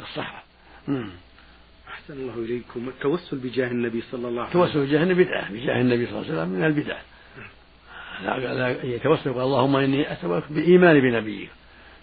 الصحراء 0.00 0.42
أحسن 1.88 2.14
الله 2.14 2.34
إليكم. 2.34 2.88
التوسل 2.88 3.38
بجاه 3.38 3.68
النبي 3.68 4.00
صلى 4.00 4.28
الله 4.28 4.42
عليه 4.42 4.50
وسلم. 4.50 4.62
التوسل 4.62 4.86
بجاه 4.86 5.02
النبي 5.02 5.24
بدعة 5.24 5.52
بجاه 5.52 5.80
النبي 5.80 6.06
صلى 6.06 6.18
الله 6.18 6.30
عليه 6.30 6.40
وسلم 6.40 6.48
من 6.48 6.64
البدع. 6.64 6.96
يتوسل 8.84 9.30
اللهم 9.30 9.76
إني 9.76 10.12
أسألك 10.12 10.44
بإيمان 10.50 11.00
بنبيك 11.00 11.50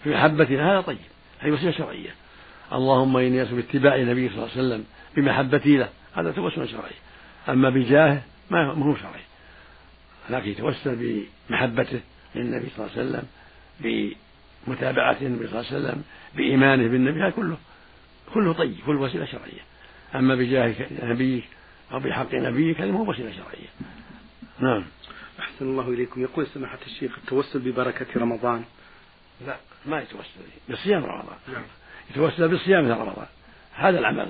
في 0.04 0.10
محبتنا 0.10 0.72
هذا 0.72 0.80
طيب 0.80 0.98
هذه 1.38 1.50
وسيلة 1.50 1.70
شرعية. 1.70 2.10
اللهم 2.72 3.16
إني 3.16 3.42
أسألك 3.42 3.54
باتباع 3.54 3.96
النبي 3.96 4.28
صلى 4.28 4.38
الله 4.38 4.50
عليه 4.50 4.60
وسلم 4.60 4.84
بمحبتي 5.16 5.76
له 5.76 5.88
هذا 6.14 6.30
توسل 6.32 6.68
شرعي. 6.68 6.90
أما 7.48 7.70
بجاهه 7.70 8.22
ما 8.50 8.66
هو 8.66 8.96
شرعي. 8.96 9.20
لكن 10.30 10.50
يتوسل 10.50 11.24
بمحبته 11.48 12.00
للنبي 12.34 12.68
صلى 12.76 12.86
الله 12.86 12.98
عليه 12.98 13.08
وسلم 13.08 13.26
بمتابعة 13.80 15.16
النبي 15.22 15.46
صلى 15.48 15.60
الله 15.60 15.72
عليه 15.72 15.78
وسلم 15.78 16.04
بإيمانه 16.34 16.88
بالنبي 16.88 17.22
هذا 17.22 17.30
كله 17.30 17.56
كله 18.34 18.52
طيب 18.52 18.76
كله 18.86 19.00
وسيلة 19.00 19.24
شرعية. 19.24 19.60
أما 20.14 20.34
بجاه 20.34 20.74
نبيك 21.02 21.44
أو 21.92 22.00
بحق 22.00 22.34
نبيك 22.34 22.80
هذه 22.80 22.90
مو 22.90 23.10
وسيلة 23.10 23.32
شرعية. 23.32 23.68
نعم. 24.58 24.84
أحسن 25.40 25.64
الله 25.64 25.88
إليكم. 25.88 26.22
يقول 26.22 26.46
سماحة 26.46 26.78
الشيخ 26.86 27.18
التوسل 27.18 27.58
ببركة 27.58 28.06
رمضان. 28.16 28.64
لا 29.46 29.56
ما 29.86 30.00
يتوسل. 30.00 30.40
بصيام 30.70 31.04
رمضان. 31.04 31.36
نعم. 31.52 31.62
يتوسل 32.10 32.48
بصيام 32.48 32.92
رمضان. 32.92 33.26
هذا 33.74 33.98
العمل. 33.98 34.28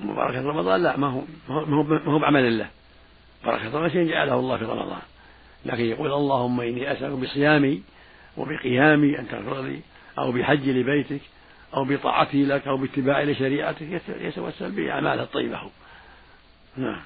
بركة 0.00 0.40
رمضان؟ 0.40 0.82
لا 0.82 0.96
ما 0.96 1.06
هو 1.06 1.22
ما 1.48 2.02
هو 2.06 2.18
بعمل 2.18 2.46
الله. 2.46 2.70
بركة 3.44 3.64
رمضان 3.64 3.90
شيء 3.90 4.08
جعله 4.08 4.34
الله 4.34 4.56
في 4.56 4.64
رمضان. 4.64 5.02
لكن 5.66 5.84
يقول 5.84 6.12
اللهم 6.12 6.60
إني 6.60 6.92
أسألك 6.92 7.18
بصيامي 7.18 7.82
وبقيامي 8.36 9.18
أن 9.18 9.28
تغفر 9.28 9.62
لي 9.62 9.80
أو 10.18 10.32
بحج 10.32 10.68
لبيتك 10.68 11.20
أو 11.74 11.84
بطاعتي 11.84 12.44
لك 12.44 12.66
أو 12.68 12.76
باتباعي 12.76 13.32
لشريعتك 13.32 14.02
يتوسل 14.08 14.70
بأعماله 14.70 15.22
الطيبة. 15.22 15.60
نعم. 16.76 17.00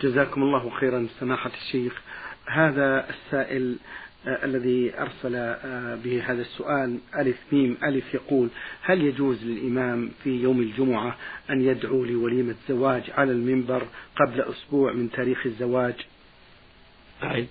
جزاكم 0.00 0.42
الله 0.42 0.70
خيرا 0.70 1.06
سماحة 1.20 1.50
الشيخ. 1.66 2.02
هذا 2.46 3.10
السائل 3.10 3.76
الذي 4.26 4.92
أرسل 4.98 5.34
آه 5.34 5.94
به 6.04 6.22
هذا 6.26 6.42
السؤال 6.42 6.98
ألف 7.18 7.36
ميم 7.52 7.76
ألف 7.84 8.14
يقول 8.14 8.48
هل 8.82 9.02
يجوز 9.02 9.44
للإمام 9.44 10.10
في 10.24 10.30
يوم 10.30 10.60
الجمعة 10.60 11.16
أن 11.50 11.60
يدعو 11.60 12.04
لوليمة 12.04 12.54
زواج 12.68 13.02
على 13.10 13.32
المنبر 13.32 13.86
قبل 14.16 14.40
أسبوع 14.40 14.92
من 14.92 15.10
تاريخ 15.10 15.46
الزواج؟ 15.46 15.94
أعيد 17.22 17.48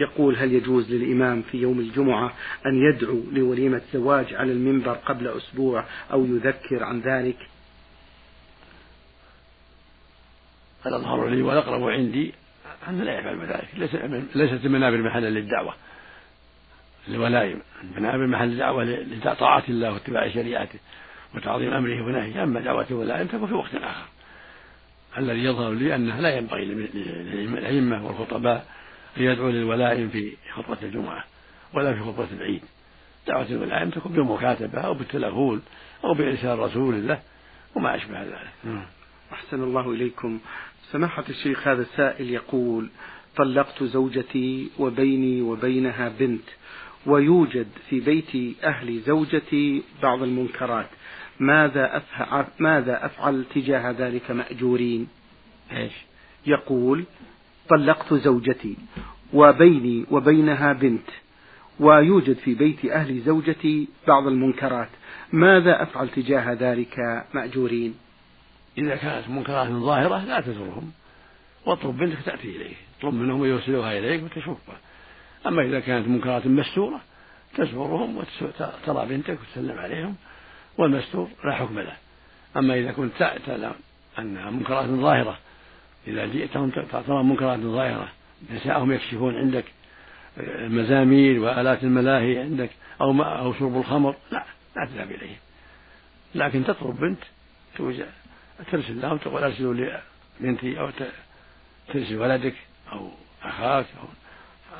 يقول 0.00 0.36
هل 0.36 0.52
يجوز 0.52 0.92
للإمام 0.92 1.42
في 1.42 1.58
يوم 1.58 1.80
الجمعة 1.80 2.32
أن 2.66 2.82
يدعو 2.82 3.22
لوليمة 3.32 3.82
زواج 3.92 4.34
على 4.34 4.52
المنبر 4.52 4.92
قبل 4.92 5.28
أسبوع 5.28 5.84
أو 6.12 6.24
يذكر 6.24 6.82
عن 6.82 7.00
ذلك؟ 7.00 7.36
الأظهر 10.86 11.28
لي 11.28 11.42
والأقرب 11.42 11.82
عندي 11.82 12.34
أن 12.88 13.00
لا 13.00 13.18
يفعل 13.18 13.46
ذلك. 13.46 13.68
ليست 14.34 14.64
المنابر 14.64 15.02
محلا 15.02 15.30
للدعوة. 15.30 15.74
الولائم 17.08 17.60
المنابر 17.82 18.26
محل 18.26 18.52
الدعوة 18.52 18.84
لطاعة 19.24 19.64
الله 19.68 19.92
واتباع 19.92 20.28
شريعته 20.28 20.78
وتعظيم 21.34 21.72
أمره 21.72 22.02
ونهيه. 22.02 22.42
أما 22.42 22.60
دعوة 22.60 22.86
الولائم 22.90 23.26
تكون 23.26 23.46
في 23.46 23.54
وقت 23.54 23.74
آخر. 23.74 24.06
الذي 25.18 25.44
يظهر 25.44 25.72
لي 25.72 25.94
أنه 25.94 26.20
لا 26.20 26.36
ينبغي 26.36 26.64
للأئمة 26.64 28.06
والخطباء 28.06 28.66
أن 29.16 29.22
يدعو 29.22 29.48
للولائم 29.48 30.08
في 30.08 30.36
خطبة 30.54 30.78
الجمعة 30.82 31.24
ولا 31.74 31.94
في 31.94 32.00
خطبة 32.00 32.28
العيد. 32.32 32.62
دعوة 33.26 33.46
الولائم 33.46 33.90
تكون 33.90 34.12
بالمكاتبة 34.12 34.80
أو 34.80 34.94
بالتلغول 34.94 35.60
أو 36.04 36.14
بإرسال 36.14 36.58
رسول 36.58 36.94
الله 36.94 37.20
وما 37.74 37.96
أشبه 37.96 38.22
ذلك. 38.22 38.52
نعم. 38.64 38.86
أحسن 39.32 39.62
الله 39.62 39.92
إليكم. 39.92 40.38
سماحة 40.92 41.24
الشيخ 41.28 41.68
هذا 41.68 41.82
السائل 41.82 42.30
يقول 42.30 42.88
طلقت 43.36 43.82
زوجتي 43.82 44.70
وبيني 44.78 45.42
وبينها 45.42 46.08
بنت. 46.18 46.48
ويوجد 47.06 47.66
في 47.88 48.00
بيت 48.00 48.56
أهل 48.64 49.00
زوجتي 49.00 49.82
بعض 50.02 50.22
المنكرات. 50.22 50.86
ماذا 51.40 51.96
أفعل, 51.96 52.44
ماذا 52.58 53.06
أفعل 53.06 53.44
تجاه 53.54 53.90
ذلك 53.90 54.30
مأجورين؟ 54.30 55.08
إيش؟ 55.72 55.92
يقول 56.46 57.04
طلقت 57.68 58.14
زوجتي 58.14 58.76
وبيني 59.32 60.06
وبينها 60.10 60.72
بنت 60.72 61.08
ويوجد 61.80 62.36
في 62.36 62.54
بيت 62.54 62.84
أهل 62.84 63.20
زوجتي 63.20 63.88
بعض 64.08 64.26
المنكرات. 64.26 64.88
ماذا 65.32 65.82
أفعل 65.82 66.08
تجاه 66.08 66.52
ذلك 66.52 67.24
مأجورين؟ 67.34 67.94
إذا 68.78 68.96
كانت 68.96 69.28
منكرات 69.28 69.68
ظاهرة 69.68 70.24
لا 70.24 70.40
تزورهم 70.40 70.90
واطلب 71.66 71.96
بنتك 71.96 72.22
تأتي 72.24 72.56
إليه 72.56 72.74
اطلب 72.98 73.14
منهم 73.14 73.44
يوصلوها 73.44 73.98
إليك 73.98 74.24
وتشوفها. 74.24 74.76
أما 75.46 75.62
إذا 75.62 75.80
كانت 75.80 76.08
منكرات 76.08 76.46
مستورة 76.46 77.00
تزورهم 77.56 78.16
وترى 78.16 79.06
بنتك 79.06 79.38
وتسلم 79.40 79.78
عليهم 79.78 80.16
والمستور 80.78 81.28
لا 81.44 81.52
حكم 81.52 81.78
له. 81.78 81.96
أما 82.56 82.74
إذا 82.74 82.92
كنت 82.92 83.12
تعلم 83.18 83.72
أنها 84.18 84.50
منكرات 84.50 84.86
ظاهرة 84.86 85.38
إذا 86.06 86.26
جئتهم 86.26 86.70
ترى 86.70 87.22
منكرات 87.22 87.58
ظاهرة 87.58 88.08
نساءهم 88.50 88.92
يكشفون 88.92 89.36
عندك 89.36 89.64
المزامير 90.38 91.40
وآلات 91.40 91.82
الملاهي 91.82 92.38
عندك 92.38 92.70
أو 93.00 93.12
ما 93.12 93.24
أو 93.24 93.52
شرب 93.52 93.76
الخمر 93.76 94.14
لا 94.32 94.44
لا 94.76 94.86
تذهب 94.86 95.10
إليهم. 95.10 95.36
لكن 96.34 96.64
تطلب 96.64 96.96
بنت 97.00 97.18
ترسل 98.72 99.00
لهم 99.00 99.16
تقول 99.16 99.44
أرسلوا 99.44 99.74
لي 99.74 100.02
بنتي 100.40 100.80
أو 100.80 100.90
ترسل 101.92 102.16
ولدك 102.18 102.54
أو 102.92 103.10
أخاك 103.42 103.86
أو 104.02 104.08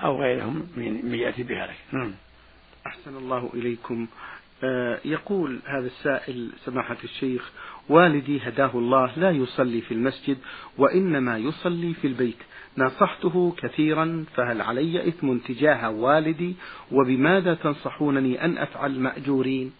أو 0.02 0.22
غيرهم 0.22 0.68
من 0.76 1.14
يأتي 1.14 1.42
بها 1.42 1.66
لك 1.66 1.76
نعم. 1.92 2.12
أحسن 2.86 3.16
الله 3.16 3.50
إليكم. 3.54 4.06
آه 4.64 5.00
يقول 5.04 5.60
هذا 5.66 5.86
السائل 5.86 6.50
سماحة 6.64 6.96
الشيخ 7.04 7.50
والدي 7.88 8.40
هداه 8.48 8.70
الله 8.74 9.12
لا 9.16 9.30
يصلي 9.30 9.80
في 9.80 9.94
المسجد 9.94 10.38
وإنما 10.78 11.38
يصلي 11.38 11.94
في 11.94 12.06
البيت. 12.06 12.38
نصحته 12.78 13.54
كثيرا 13.58 14.24
فهل 14.34 14.60
علي 14.60 15.08
إثم 15.08 15.38
تجاه 15.38 15.90
والدي؟ 15.90 16.56
وبماذا 16.92 17.54
تنصحونني 17.54 18.44
أن 18.44 18.58
أفعل 18.58 19.00
مأجورين؟ 19.00 19.72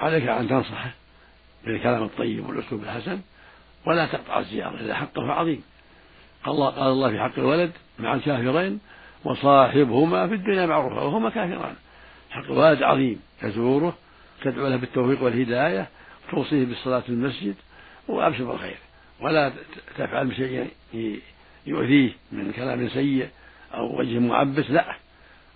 عليك 0.00 0.28
أن 0.28 0.48
تنصحه 0.48 0.94
بالكلام 1.64 2.02
الطيب 2.02 2.48
والأسلوب 2.48 2.82
الحسن 2.82 3.20
ولا 3.86 4.06
تقطع 4.06 4.38
الزيارة 4.38 4.80
إذا 4.80 4.94
حقه 4.94 5.32
عظيم 5.32 5.62
الله, 6.48 6.70
قال 6.70 6.92
الله 6.92 7.10
في 7.10 7.18
حق 7.20 7.38
الولد 7.38 7.72
مع 7.98 8.14
الكافرين 8.14 8.80
وصاحبهما 9.24 10.28
في 10.28 10.34
الدنيا 10.34 10.66
معروفا 10.66 11.00
وهما 11.00 11.30
كافران. 11.30 11.74
حق 12.30 12.44
الولد 12.44 12.82
عظيم 12.82 13.20
تزوره 13.40 13.94
تدعو 14.42 14.68
له 14.68 14.76
بالتوفيق 14.76 15.22
والهداية 15.22 15.88
توصيه 16.30 16.64
بالصلاة 16.64 17.00
في 17.00 17.08
المسجد 17.08 17.54
وأبشر 18.08 18.44
بالخير. 18.44 18.76
ولا 19.20 19.52
تفعل 19.96 20.26
بشيء 20.26 20.70
يؤذيه 21.66 22.12
من 22.32 22.52
كلام 22.52 22.88
سيء 22.88 23.28
أو 23.74 23.98
وجه 23.98 24.18
معبس 24.18 24.70
لا. 24.70 24.96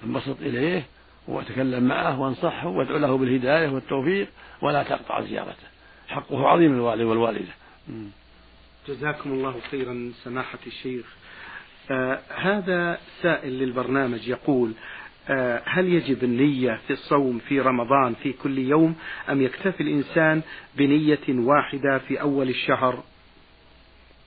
انبسط 0.04 0.37
إليه 0.40 0.82
وتكلم 1.28 1.85
معه 1.85 2.20
وانصحه 2.20 2.68
وادعو 2.68 2.99
له 2.99 3.18
بالهداية 3.18 3.68
والتوفيق 3.68 4.28
ولا 4.62 4.82
تقطع 4.82 5.20
زيارته. 5.20 5.66
حقه 6.09 6.49
عظيم 6.49 6.75
الوالد 6.75 7.02
والوالدة. 7.02 7.52
جزاكم 8.88 9.32
الله 9.32 9.60
خيرا 9.70 10.12
سماحة 10.25 10.58
الشيخ. 10.66 11.06
آه 11.90 12.20
هذا 12.28 12.99
سائل 13.22 13.52
للبرنامج 13.52 14.28
يقول 14.28 14.72
آه، 15.28 15.62
هل 15.64 15.88
يجب 15.88 16.25
النية 16.25 16.80
في 16.87 16.92
الصوم 16.92 17.38
في 17.38 17.60
رمضان 17.60 18.14
في 18.14 18.32
كل 18.32 18.58
يوم؟ 18.58 18.96
أم 19.30 19.42
يكتفي 19.42 19.82
الإنسان 19.82 20.42
بنية 20.76 21.18
واحدة 21.28 21.99
في 21.99 22.20
أول 22.20 22.49
الشهر؟ 22.49 23.04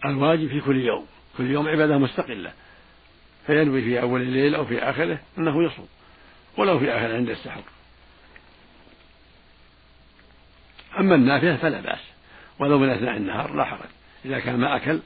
الواجب 0.06 0.48
في 0.48 0.62
كل 0.62 0.82
يوم. 0.82 1.06
كل 1.38 1.52
يوم 1.52 1.68
عبادة 1.68 1.98
مستقلة. 1.98 2.54
فينوي 3.48 3.82
في 3.82 4.02
أول 4.02 4.22
الليل 4.22 4.56
أو 4.56 4.66
في 4.66 4.80
آخره 4.80 5.20
أنه 5.38 5.64
يصوم 5.64 5.88
ولو 6.58 6.80
في 6.80 6.92
آخر 6.92 7.16
عند 7.16 7.30
السحر. 7.30 7.64
أما 11.00 11.16
النافلة 11.16 11.58
فلا 11.58 11.82
بأس 11.82 12.02
ولو 12.60 12.80
من 12.80 12.90
أثناء 12.90 13.18
النهار 13.18 13.56
لا 13.56 13.64
حرج. 13.64 13.90
إذا 14.26 14.40
كان 14.40 14.60
ما 14.60 14.76
أكل 14.76 15.00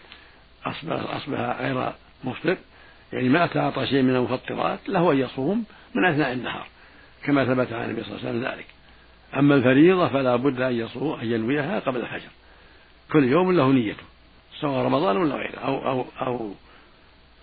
أصبح, 0.66 1.16
أصبح 1.16 1.40
غير 1.62 1.94
مفطر. 2.24 2.58
يعني 3.14 3.30
ما 3.30 3.48
تعاطى 3.48 3.88
شيء 3.88 4.02
من 4.02 4.16
المفطرات 4.16 4.80
له 4.88 5.12
أن 5.12 5.18
يصوم 5.18 5.64
من 5.96 6.06
أثناء 6.06 6.34
النهار 6.34 6.68
كما 7.24 7.46
ثبت 7.46 7.74
عن 7.74 7.90
النبي 7.90 8.04
صلى 8.04 8.16
الله 8.16 8.28
عليه 8.28 8.40
وسلم 8.40 8.52
ذلك. 8.52 8.66
أما 9.36 9.56
الفريضة 9.56 10.08
فلا 10.08 10.36
بد 10.36 10.62
أن 10.62 10.74
يصوم 10.74 11.20
أن 11.20 11.32
ينويها 11.32 11.80
قبل 11.80 12.02
الفجر. 12.02 12.30
كل 13.12 13.24
يوم 13.24 13.52
له 13.52 13.72
نيته 13.72 14.04
سواء 14.60 14.86
رمضان 14.86 15.18
ولا 15.18 15.36
غيره 15.36 15.60
أو 15.60 15.88
أو 15.88 16.06
أو 16.22 16.54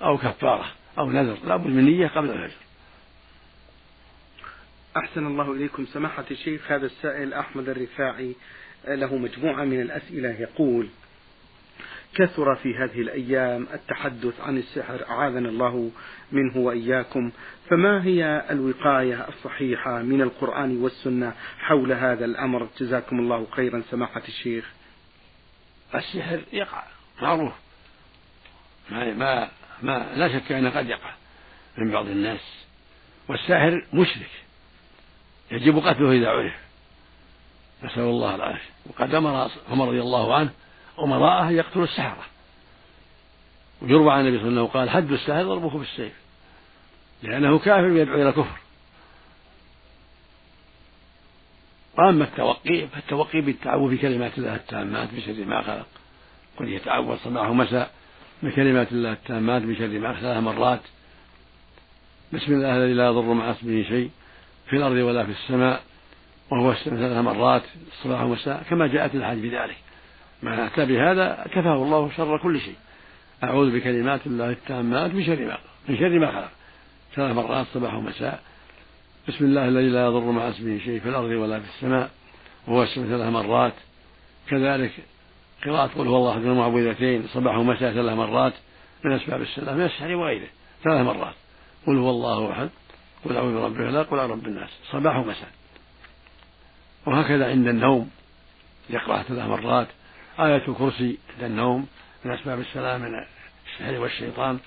أو 0.02 0.18
كفارة 0.18 0.66
أو 0.98 1.10
نذر 1.10 1.36
لا 1.46 1.56
بد 1.56 1.66
من 1.66 1.84
نية 1.84 2.06
قبل 2.06 2.30
الفجر. 2.30 2.56
أحسن 4.96 5.26
الله 5.26 5.52
إليكم. 5.52 5.86
سماحة 5.86 6.24
الشيخ 6.30 6.72
هذا 6.72 6.86
السائل 6.86 7.34
أحمد 7.34 7.68
الرفاعي 7.68 8.34
له 8.88 9.16
مجموعة 9.16 9.64
من 9.64 9.80
الأسئلة 9.80 10.28
يقول 10.40 10.88
كثر 12.14 12.54
في 12.54 12.76
هذه 12.76 13.00
الأيام 13.00 13.66
التحدث 13.74 14.40
عن 14.40 14.58
السحر 14.58 15.04
أعاذنا 15.10 15.48
الله 15.48 15.90
منه 16.32 16.56
وإياكم. 16.56 17.32
فما 17.70 18.04
هي 18.04 18.46
الوقاية 18.50 19.28
الصحيحة 19.28 20.02
من 20.02 20.22
القرآن 20.22 20.76
والسنة 20.82 21.32
حول 21.58 21.92
هذا 21.92 22.24
الأمر؟ 22.24 22.68
جزاكم 22.80 23.18
الله 23.18 23.46
خيرا 23.50 23.82
سماحة 23.90 24.22
الشيخ. 24.28 24.72
السحر 25.94 26.40
يقع 26.52 26.82
معروف. 27.22 27.52
ما, 28.90 29.14
ما, 29.14 29.48
ما 29.82 30.14
لا 30.16 30.28
شك 30.28 30.52
أنه 30.52 30.70
قد 30.70 30.88
يقع 30.88 31.10
من 31.78 31.90
بعض 31.90 32.06
الناس. 32.06 32.64
والساحر 33.28 33.86
مشرك. 33.92 34.30
يجب 35.50 35.78
قتله 35.78 36.12
إذا 36.12 36.28
عرف. 36.28 36.54
نسأل 37.82 38.02
الله 38.02 38.34
العافية. 38.34 38.70
وقد 38.86 39.14
أمر 39.14 39.50
عمر 39.70 39.88
رضي 39.88 40.00
الله 40.00 40.34
عنه 40.34 40.50
أمراءه 40.98 41.50
يقتلوا 41.50 41.84
السحرة. 41.84 42.24
ويروى 43.82 44.12
عن 44.12 44.20
النبي 44.20 44.38
صلى 44.38 44.48
الله 44.48 44.60
عليه 44.60 44.70
وسلم 44.70 44.80
قال 44.80 44.90
حد 44.90 45.12
الساحر 45.12 45.42
ضربه 45.42 45.78
بالسيف. 45.78 46.12
لأنه 47.22 47.58
كافر 47.58 47.88
يدعو 47.88 48.22
إلى 48.22 48.32
كفر. 48.32 48.58
وأما 51.98 52.24
التوقي 52.24 52.86
فالتوقي 52.86 53.40
بالتعوذ 53.40 53.96
بكلمات 53.96 54.38
الله 54.38 54.54
التامات 54.54 55.14
بشر 55.14 55.44
ما 55.44 55.62
خلق. 55.62 55.86
قل 56.58 56.68
يتعوذ 56.68 57.18
صباح 57.18 57.48
ومساء 57.48 57.90
بكلمات 58.42 58.92
الله 58.92 59.12
التامات 59.12 59.62
بشر 59.62 59.86
ما 59.86 60.20
ثلاث 60.20 60.42
مرات. 60.42 60.80
بسم 62.32 62.52
الله 62.52 62.76
الذي 62.76 62.94
لا 62.94 63.06
يضر 63.06 63.22
مع 63.22 63.50
اسمه 63.50 63.82
شيء 63.82 64.10
في 64.66 64.76
الأرض 64.76 64.96
ولا 64.96 65.24
في 65.24 65.30
السماء 65.30 65.82
وهو 66.50 66.74
ثلاث 66.74 67.24
مرات. 67.24 67.62
الصباح 67.92 68.20
والمساء 68.20 68.62
كما 68.70 68.86
جاءت 68.86 69.14
الحج 69.14 69.38
بذلك. 69.38 69.76
ما 70.44 70.66
أتى 70.66 70.86
بهذا 70.86 71.46
كفاه 71.50 71.74
الله 71.74 72.10
شر 72.16 72.38
كل 72.38 72.60
شيء. 72.60 72.76
أعوذ 73.44 73.70
بكلمات 73.70 74.26
الله 74.26 74.50
التامات 74.50 75.14
من 75.14 75.24
شر 75.24 75.40
ما 75.46 75.58
من 75.88 75.96
شر 75.96 76.18
ما 76.18 76.32
خلق. 76.32 76.50
ثلاث 77.14 77.36
مرات 77.36 77.66
صباح 77.74 77.94
ومساء. 77.94 78.42
بسم 79.28 79.44
الله 79.44 79.68
الذي 79.68 79.88
لا 79.88 80.04
يضر 80.04 80.20
مع 80.20 80.48
اسمه 80.48 80.78
شيء 80.78 81.00
في 81.00 81.08
الأرض 81.08 81.30
ولا 81.30 81.60
في 81.60 81.66
السماء. 81.66 82.10
وهو 82.66 82.82
السماء 82.82 83.08
ثلاث 83.08 83.32
مرات. 83.32 83.72
كذلك 84.48 84.92
قراءة 85.64 85.90
قل 85.98 86.06
هو 86.06 86.16
الله 86.16 86.32
أحد 86.32 86.40
المعوذتين 86.40 87.26
صباح 87.28 87.56
ومساء 87.56 87.92
ثلاث 87.92 88.16
مرات. 88.16 88.52
من 89.04 89.12
أسباب 89.12 89.42
السلام 89.42 89.76
من 89.76 89.84
السحر 89.84 90.14
وغيره. 90.14 90.48
ثلاث 90.84 91.06
مرات. 91.06 91.34
قل 91.86 91.96
هو 91.96 92.10
الله 92.10 92.52
أحد. 92.52 92.68
قل 93.24 93.36
أعوذ 93.36 93.54
برب 93.54 93.80
الفلق 93.80 94.10
قل 94.10 94.18
رب 94.18 94.46
الناس. 94.46 94.70
صباح 94.92 95.16
ومساء. 95.16 95.50
وهكذا 97.06 97.50
عند 97.50 97.68
النوم. 97.68 98.10
يقرأ 98.90 99.22
ثلاث 99.22 99.48
مرات. 99.48 99.88
آية 100.38 100.68
الكرسي 100.68 101.18
عند 101.34 101.44
النوم 101.44 101.86
من 102.24 102.30
أسباب 102.30 102.60
السلام 102.60 103.00
من 103.00 103.24
السحر 103.66 104.00
والشيطان. 104.00 104.58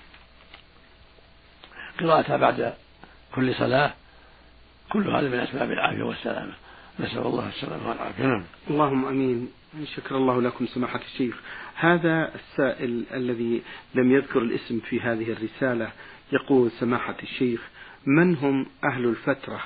قراءتها 1.99 2.37
بعد 2.37 2.73
كل 3.35 3.55
صلاة 3.55 3.93
كل 4.91 5.09
هذا 5.09 5.29
من 5.29 5.39
أسباب 5.39 5.71
العافية 5.71 6.03
والسلامة. 6.03 6.53
نسأل 6.99 7.17
الله 7.17 7.49
السلامة 7.49 7.89
والعافية. 7.89 8.23
نعم. 8.23 8.43
اللهم 8.69 9.05
آمين. 9.05 9.51
شكر 9.95 10.17
الله 10.17 10.41
لكم 10.41 10.67
سماحة 10.67 10.99
الشيخ. 11.13 11.35
هذا 11.75 12.31
السائل 12.35 13.03
الذي 13.13 13.61
لم 13.95 14.11
يذكر 14.11 14.39
الاسم 14.39 14.79
في 14.79 15.01
هذه 15.01 15.31
الرسالة 15.31 15.91
يقول 16.31 16.71
سماحة 16.71 17.15
الشيخ 17.23 17.61
من 18.05 18.35
هم 18.35 18.65
أهل 18.83 19.05
الفترة؟ 19.05 19.63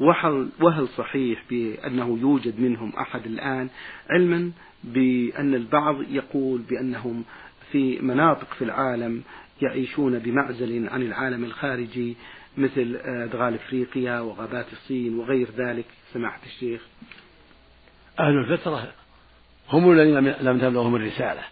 وهل, 0.00 0.48
وهل 0.60 0.88
صحيح 0.88 1.42
بأنه 1.50 2.18
يوجد 2.20 2.60
منهم 2.60 2.92
أحد 2.96 3.26
الآن 3.26 3.68
علما 4.10 4.52
بأن 4.84 5.54
البعض 5.54 6.02
يقول 6.10 6.60
بأنهم 6.60 7.24
في 7.72 7.98
مناطق 7.98 8.54
في 8.54 8.64
العالم 8.64 9.22
يعيشون 9.62 10.18
بمعزل 10.18 10.88
عن 10.88 11.02
العالم 11.02 11.44
الخارجي 11.44 12.16
مثل 12.58 13.00
أدغال 13.04 13.54
أفريقيا 13.54 14.20
وغابات 14.20 14.66
الصين 14.72 15.18
وغير 15.18 15.48
ذلك؟ 15.56 15.84
سماحة 16.12 16.40
الشيخ. 16.46 16.80
أهل 18.20 18.38
الفترة 18.38 18.92
هم 19.68 19.92
الذين 19.92 20.18
لم 20.18 20.58
تبلغهم 20.58 20.96
الرسالة. 20.96 21.42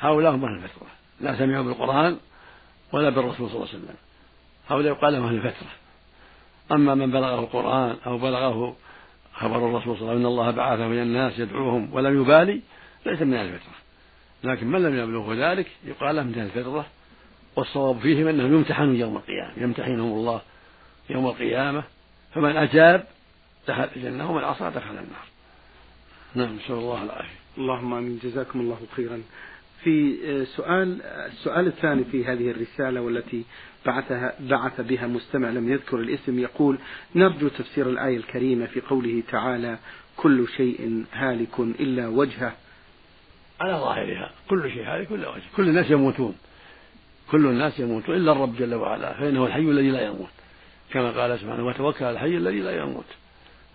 هؤلاء 0.00 0.34
هم 0.34 0.44
أهل 0.44 0.54
الفترة 0.54 0.88
لا 1.20 1.38
سمعوا 1.38 1.64
بالقرآن 1.64 2.16
ولا 2.92 3.10
بالرسول 3.10 3.48
صلى 3.48 3.56
الله 3.56 3.68
عليه 3.68 3.78
وسلم. 3.78 3.96
هؤلاء 4.68 4.92
يقال 4.92 5.12
لهم 5.12 5.24
أهل 5.24 5.34
الفترة 5.34 5.79
أما 6.72 6.94
من 6.94 7.10
بلغه 7.10 7.40
القرآن 7.40 7.96
أو 8.06 8.18
بلغه 8.18 8.76
خبر 9.34 9.56
الرسول 9.56 9.96
صلى 9.96 10.02
الله 10.02 10.10
عليه 10.10 10.20
وسلم 10.20 10.20
أن 10.20 10.26
الله 10.26 10.50
بعثه 10.50 10.86
إلى 10.86 11.02
الناس 11.02 11.38
يدعوهم 11.38 11.94
ولم 11.94 12.20
يبالي 12.20 12.60
ليس 13.06 13.22
من 13.22 13.34
أهل 13.34 13.46
الفترة 13.46 13.74
لكن 14.44 14.66
من 14.66 14.82
لم 14.82 14.98
يبلغه 14.98 15.52
ذلك 15.52 15.66
يقال 15.84 16.16
له 16.16 16.22
من 16.22 16.38
أهل 16.38 16.46
الفترة 16.46 16.86
والصواب 17.56 17.98
فيهم 17.98 18.28
أنهم 18.28 18.54
يمتحنون 18.54 18.96
يوم 18.96 19.16
القيامة 19.16 19.52
يمتحنهم 19.56 20.12
الله 20.12 20.40
يوم 21.10 21.26
القيامة 21.26 21.82
فمن 22.34 22.56
أجاب 22.56 23.04
دخل 23.68 23.88
الجنة 23.96 24.30
ومن 24.30 24.44
عصى 24.44 24.70
دخل 24.70 24.90
النار. 24.90 25.26
نعم 26.34 26.56
نسأل 26.56 26.74
الله 26.74 27.02
العافية. 27.02 27.40
اللهم 27.58 27.94
آمين. 27.94 28.20
جزاكم 28.22 28.60
الله 28.60 28.78
خيرا. 28.96 29.22
في 29.84 30.16
سؤال 30.56 31.02
السؤال 31.02 31.66
الثاني 31.66 32.04
في 32.04 32.24
هذه 32.24 32.50
الرسالة 32.50 33.00
والتي 33.00 33.44
بعثها 33.86 34.34
بعث 34.40 34.80
بها 34.80 35.06
مستمع 35.06 35.50
لم 35.50 35.72
يذكر 35.72 36.00
الاسم 36.00 36.38
يقول 36.38 36.78
نرجو 37.14 37.48
تفسير 37.48 37.88
الآية 37.88 38.16
الكريمة 38.16 38.66
في 38.66 38.80
قوله 38.80 39.22
تعالى 39.30 39.78
كل 40.16 40.48
شيء 40.56 41.04
هالك 41.12 41.60
إلا 41.60 42.08
وجهه. 42.08 42.52
على 43.60 43.72
ظاهرها 43.72 44.30
كل 44.50 44.70
شيء 44.70 44.84
هالك 44.84 45.12
إلا 45.12 45.28
وجهه. 45.28 45.56
كل 45.56 45.68
الناس 45.68 45.90
يموتون. 45.90 46.34
كل 47.30 47.46
الناس 47.46 47.80
يموتون 47.80 48.14
إلا 48.14 48.32
الرب 48.32 48.56
جل 48.56 48.74
وعلا 48.74 49.12
فإنه 49.12 49.46
الحي 49.46 49.60
الذي 49.60 49.90
لا 49.90 50.06
يموت. 50.06 50.30
كما 50.92 51.10
قال 51.10 51.38
سبحانه 51.38 51.66
وتوكل 51.66 52.04
على 52.04 52.14
الحي 52.14 52.36
الذي 52.36 52.60
لا 52.60 52.82
يموت. 52.82 53.04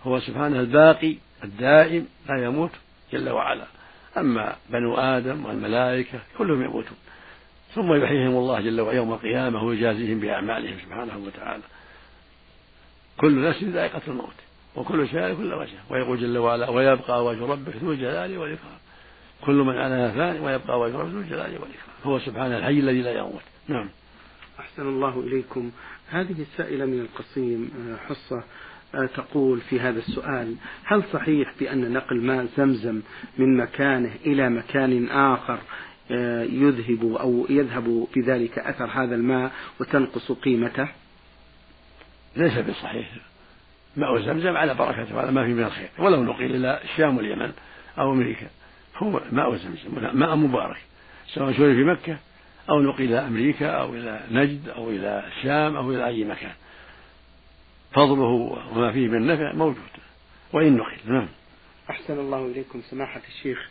هو 0.02 0.20
سبحانه 0.20 0.60
الباقي 0.60 1.16
الدائم 1.44 2.06
لا 2.28 2.44
يموت 2.44 2.70
جل 3.12 3.28
وعلا. 3.28 3.66
أما 4.18 4.56
بنو 4.70 4.96
آدم 4.96 5.44
والملائكة 5.44 6.18
كلهم 6.38 6.62
يموتون. 6.62 6.96
ثم 7.74 7.94
يحييهم 7.94 8.36
الله 8.36 8.60
جل 8.60 8.80
وعلا 8.80 8.96
يوم 8.96 9.12
القيامة 9.12 9.62
ويجازيهم 9.62 10.20
بأعمالهم 10.20 10.78
سبحانه 10.84 11.18
وتعالى. 11.26 11.62
كل 13.16 13.48
نفس 13.48 13.64
ذائقة 13.64 14.02
الموت 14.08 14.34
وكل 14.76 15.08
شيء 15.08 15.34
كل 15.34 15.54
وجه. 15.54 15.78
ويقول 15.90 16.20
جل 16.20 16.38
وعلا 16.38 16.70
ويبقى 16.70 17.24
وجه 17.24 17.46
ربك 17.46 17.76
ذو 17.76 17.92
الجلال 17.92 18.38
والإكرام. 18.38 18.78
كل 19.44 19.54
من 19.54 19.76
عليها 19.76 20.10
فان 20.10 20.40
ويبقى 20.40 20.80
وجه 20.80 20.96
ربك 20.96 21.12
ذو 21.12 21.20
الجلال 21.20 21.52
والإكرام. 21.52 21.96
هو 22.04 22.18
سبحانه 22.18 22.58
الحي 22.58 22.80
الذي 22.80 23.02
لا 23.02 23.12
يموت. 23.18 23.42
نعم. 23.68 23.88
أحسن 24.60 24.82
الله 24.82 25.20
إليكم. 25.20 25.70
هذه 26.08 26.42
السائلة 26.52 26.84
من 26.86 27.00
القصيم 27.00 27.70
آه، 27.78 27.96
حصة. 28.08 28.42
تقول 29.04 29.60
في 29.60 29.80
هذا 29.80 29.98
السؤال 29.98 30.54
هل 30.84 31.02
صحيح 31.12 31.52
بأن 31.60 31.92
نقل 31.92 32.22
ماء 32.22 32.46
زمزم 32.56 33.02
من 33.38 33.56
مكانه 33.56 34.10
إلى 34.26 34.50
مكان 34.50 35.08
آخر 35.08 35.58
آه، 36.10 36.42
يذهب 36.42 37.16
أو 37.20 37.46
يذهب 37.50 38.06
بذلك 38.16 38.58
أثر 38.58 38.84
هذا 38.84 39.14
الماء 39.14 39.52
وتنقص 39.80 40.32
قيمته؟ 40.32 40.88
ليس 42.36 42.58
بصحيح. 42.58 43.10
ماء 43.96 44.20
زمزم 44.20 44.56
على 44.56 44.74
بركته 44.74 45.16
وعلى 45.16 45.32
ما 45.32 45.44
فيه 45.44 45.54
من 45.54 45.64
الخير. 45.64 45.88
ولو 45.98 46.24
نقل 46.24 46.44
إلى 46.44 46.80
الشام 46.84 47.16
واليمن 47.16 47.52
أو 47.98 48.12
أمريكا 48.12 48.46
هو 48.96 49.20
ماء 49.32 49.56
زمزم 49.56 50.18
ماء 50.18 50.36
مبارك 50.36 50.80
سواء 51.34 51.52
شرب 51.52 51.74
في 51.74 51.84
مكة 51.84 52.16
أو 52.70 52.80
نقل 52.80 53.04
إلى 53.04 53.18
أمريكا 53.18 53.70
أو 53.70 53.94
إلى 53.94 54.20
نجد 54.30 54.68
أو 54.68 54.90
إلى 54.90 55.24
الشام 55.26 55.76
أو 55.76 55.92
إلى 55.92 56.06
أي 56.06 56.24
مكان. 56.24 56.52
فضله 57.96 58.58
وما 58.72 58.92
فيه 58.92 59.08
من 59.08 59.26
نفع 59.26 59.52
موجود. 59.52 59.90
وإن 60.52 60.76
نقل 60.76 60.96
نعم. 61.06 61.28
أحسن 61.90 62.18
الله 62.18 62.46
إليكم 62.46 62.80
سماحة 62.90 63.20
الشيخ. 63.28 63.68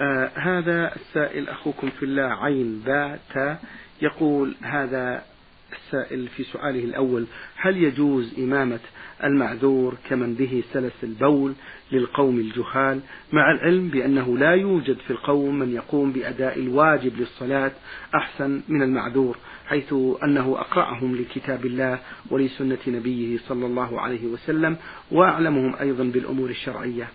آه 0.00 0.30
هذا 0.34 0.96
السائل 0.96 1.48
أخوكم 1.48 1.90
في 1.90 2.02
الله 2.02 2.44
عين 2.44 2.82
باء 2.86 3.20
تاء 3.34 3.62
يقول 4.02 4.54
هذا 4.62 5.22
السائل 5.72 6.28
في 6.28 6.44
سؤاله 6.44 6.84
الأول 6.84 7.26
هل 7.56 7.76
يجوز 7.76 8.38
إمامة 8.38 8.80
المعذور 9.24 9.96
كمن 10.08 10.34
به 10.34 10.62
سلس 10.72 10.92
البول 11.02 11.54
للقوم 11.92 12.38
الجهال؟ 12.40 13.00
مع 13.32 13.50
العلم 13.50 13.88
بأنه 13.88 14.38
لا 14.38 14.54
يوجد 14.54 14.96
في 14.98 15.10
القوم 15.10 15.58
من 15.58 15.74
يقوم 15.74 16.12
بأداء 16.12 16.58
الواجب 16.58 17.16
للصلاة 17.18 17.72
أحسن 18.14 18.62
من 18.68 18.82
المعذور 18.82 19.36
حيث 19.66 19.94
أنه 20.24 20.60
أقرأهم 20.60 21.16
لكتاب 21.16 21.66
الله 21.66 21.98
ولسنة 22.30 22.78
نبيه 22.86 23.38
صلى 23.48 23.66
الله 23.66 24.00
عليه 24.00 24.26
وسلم 24.26 24.76
وأعلمهم 25.10 25.76
أيضا 25.80 26.04
بالأمور 26.04 26.50
الشرعية. 26.50 27.08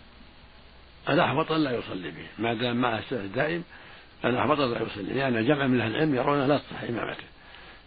الأحوط 1.10 1.52
لا 1.52 1.72
يصلي 1.72 2.12
به 2.12 2.44
ما 2.44 2.54
دام 2.54 2.82
معه 2.82 3.00
السلف 3.00 3.36
دائم 3.36 3.64
الأحوط 4.26 4.60
لا 4.60 4.82
يصلي 4.82 5.04
لأن 5.04 5.18
يعني 5.18 5.44
جمع 5.44 5.68
من 5.68 5.82
أهل 5.82 5.92
العلم 5.92 6.16
يرون 6.16 6.48
لا 6.48 6.58
تصح 6.58 6.84
إمامته. 6.90 7.35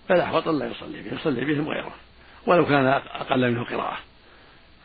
فالأحوط 0.08 0.48
أن 0.48 0.58
لا 0.58 0.66
يصلي 0.66 1.02
به 1.02 1.14
يصلي 1.14 1.44
بهم 1.44 1.68
غيره 1.68 1.94
ولو 2.46 2.66
كان 2.66 2.86
أقل 2.86 3.50
منه 3.50 3.64
قراءة. 3.64 3.98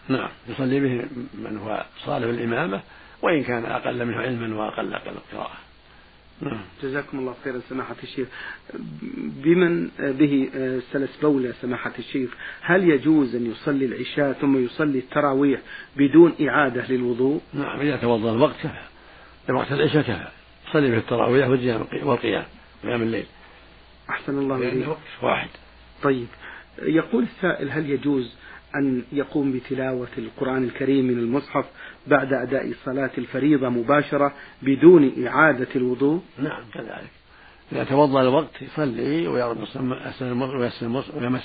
نعم 0.07 0.29
يصلي 0.47 0.79
به 0.79 1.05
من 1.33 1.57
هو 1.57 1.85
صالح 2.05 2.27
الإمامة 2.27 2.81
وإن 3.21 3.43
كان 3.43 3.65
أقل 3.65 4.05
منه 4.05 4.17
علما 4.17 4.55
وأقل 4.55 4.93
أقل 4.93 5.13
قراءة. 5.33 5.57
نعم. 6.41 6.61
جزاكم 6.83 7.19
الله 7.19 7.35
خيرا 7.43 7.61
سماحة 7.69 7.95
الشيخ. 8.03 8.27
بمن 9.43 9.89
به 9.99 10.49
سلس 10.91 11.17
بولة 11.21 11.53
سماحة 11.61 11.93
الشيخ. 11.99 12.29
هل 12.61 12.89
يجوز 12.89 13.35
أن 13.35 13.51
يصلي 13.51 13.85
العشاء 13.85 14.33
ثم 14.33 14.65
يصلي 14.65 14.99
التراويح 14.99 15.61
بدون 15.97 16.33
إعادة 16.41 16.87
للوضوء؟ 16.87 17.41
نعم 17.53 17.79
إذا 17.79 17.97
توضأ 17.97 18.31
الوقت 18.31 18.55
كفى 18.55 19.53
وقت 19.53 19.71
العشاء 19.71 20.01
كفى. 20.01 20.27
يصلي 20.69 20.91
به 20.91 20.97
التراويح 20.97 21.47
والقيام 22.03 22.45
قيام 22.83 23.01
الليل. 23.01 23.25
أحسن 24.13 24.37
الله 24.37 24.57
إليك. 24.57 24.87
واحد. 25.21 25.49
طيب 26.03 26.27
يقول 26.81 27.23
السائل 27.23 27.71
هل 27.71 27.89
يجوز 27.89 28.35
أن 28.75 29.03
يقوم 29.11 29.51
بتلاوة 29.51 30.07
القرآن 30.17 30.63
الكريم 30.63 31.05
من 31.05 31.19
المصحف 31.19 31.65
بعد 32.07 32.33
أداء 32.33 32.73
صلاة 32.85 33.11
الفريضة 33.17 33.69
مباشرة 33.69 34.33
بدون 34.61 35.27
إعادة 35.27 35.67
الوضوء؟ 35.75 36.21
نعم 36.39 36.63
كذلك. 36.73 37.11
إذا 37.71 37.83
توضأ 37.83 38.21
الوقت 38.21 38.61
يصلي 38.61 39.27
ويمس 39.27 39.77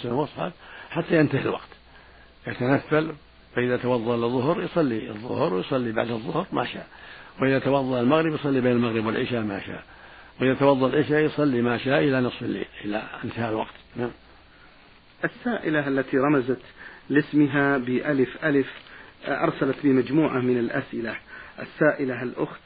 المصحف 0.07 0.53
حتى 0.91 1.19
ينتهي 1.19 1.43
الوقت. 1.43 1.69
يتنفل 2.47 3.13
فإذا 3.57 3.77
توضأ 3.77 4.15
الظهر 4.15 4.63
يصلي 4.63 5.11
الظهر 5.11 5.55
ويصلي 5.55 5.93
بعد 5.93 6.11
الظهر 6.11 6.47
ما 6.53 6.65
شاء. 6.65 6.87
وإذا 7.43 7.59
توضأ 7.59 8.01
المغرب 8.01 8.35
يصلي 8.35 8.61
بين 8.61 8.73
المغرب 8.73 9.07
والعشاء 9.07 9.43
ما 9.43 9.61
شاء. 9.61 9.83
وإذا 10.41 10.55
توضأ 10.55 10.87
العشاء 10.87 11.21
يصلي 11.21 11.63
ما 11.63 11.79
شاء 11.79 11.99
إلى 11.99 12.21
نصف 12.21 12.43
الليل 12.43 12.67
إلى 12.85 13.03
انتهاء 13.25 13.51
الوقت. 13.51 13.75
نعم. 13.97 14.11
السائلة 15.25 15.89
التي 15.89 16.17
رمزت 16.17 16.61
لاسمها 17.11 17.79
بألف 17.79 18.45
ألف 18.45 18.73
أرسلت 19.27 19.77
بمجموعة 19.85 20.39
من 20.39 20.59
الأسئلة. 20.59 21.17
السائلة 21.61 22.23
الأخت 22.23 22.61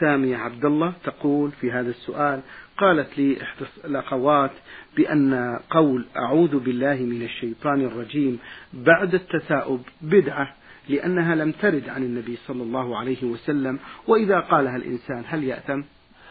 سامية 0.00 0.36
عبد 0.36 0.64
الله 0.64 0.92
تقول 1.04 1.50
في 1.50 1.72
هذا 1.72 1.90
السؤال 1.90 2.40
قالت 2.78 3.18
لي 3.18 3.42
إحدى 3.42 3.64
الأخوات 3.84 4.50
بأن 4.96 5.58
قول 5.70 6.06
أعوذ 6.16 6.58
بالله 6.58 6.94
من 6.94 7.22
الشيطان 7.22 7.80
الرجيم 7.80 8.38
بعد 8.72 9.14
التثاؤب 9.14 9.82
بدعة 10.02 10.54
لأنها 10.88 11.34
لم 11.34 11.52
ترد 11.52 11.88
عن 11.88 12.02
النبي 12.02 12.36
صلى 12.46 12.62
الله 12.62 12.98
عليه 12.98 13.24
وسلم. 13.24 13.78
وإذا 14.06 14.40
قالها 14.40 14.76
الإنسان 14.76 15.24
هل 15.26 15.44
يأثم؟ 15.44 15.82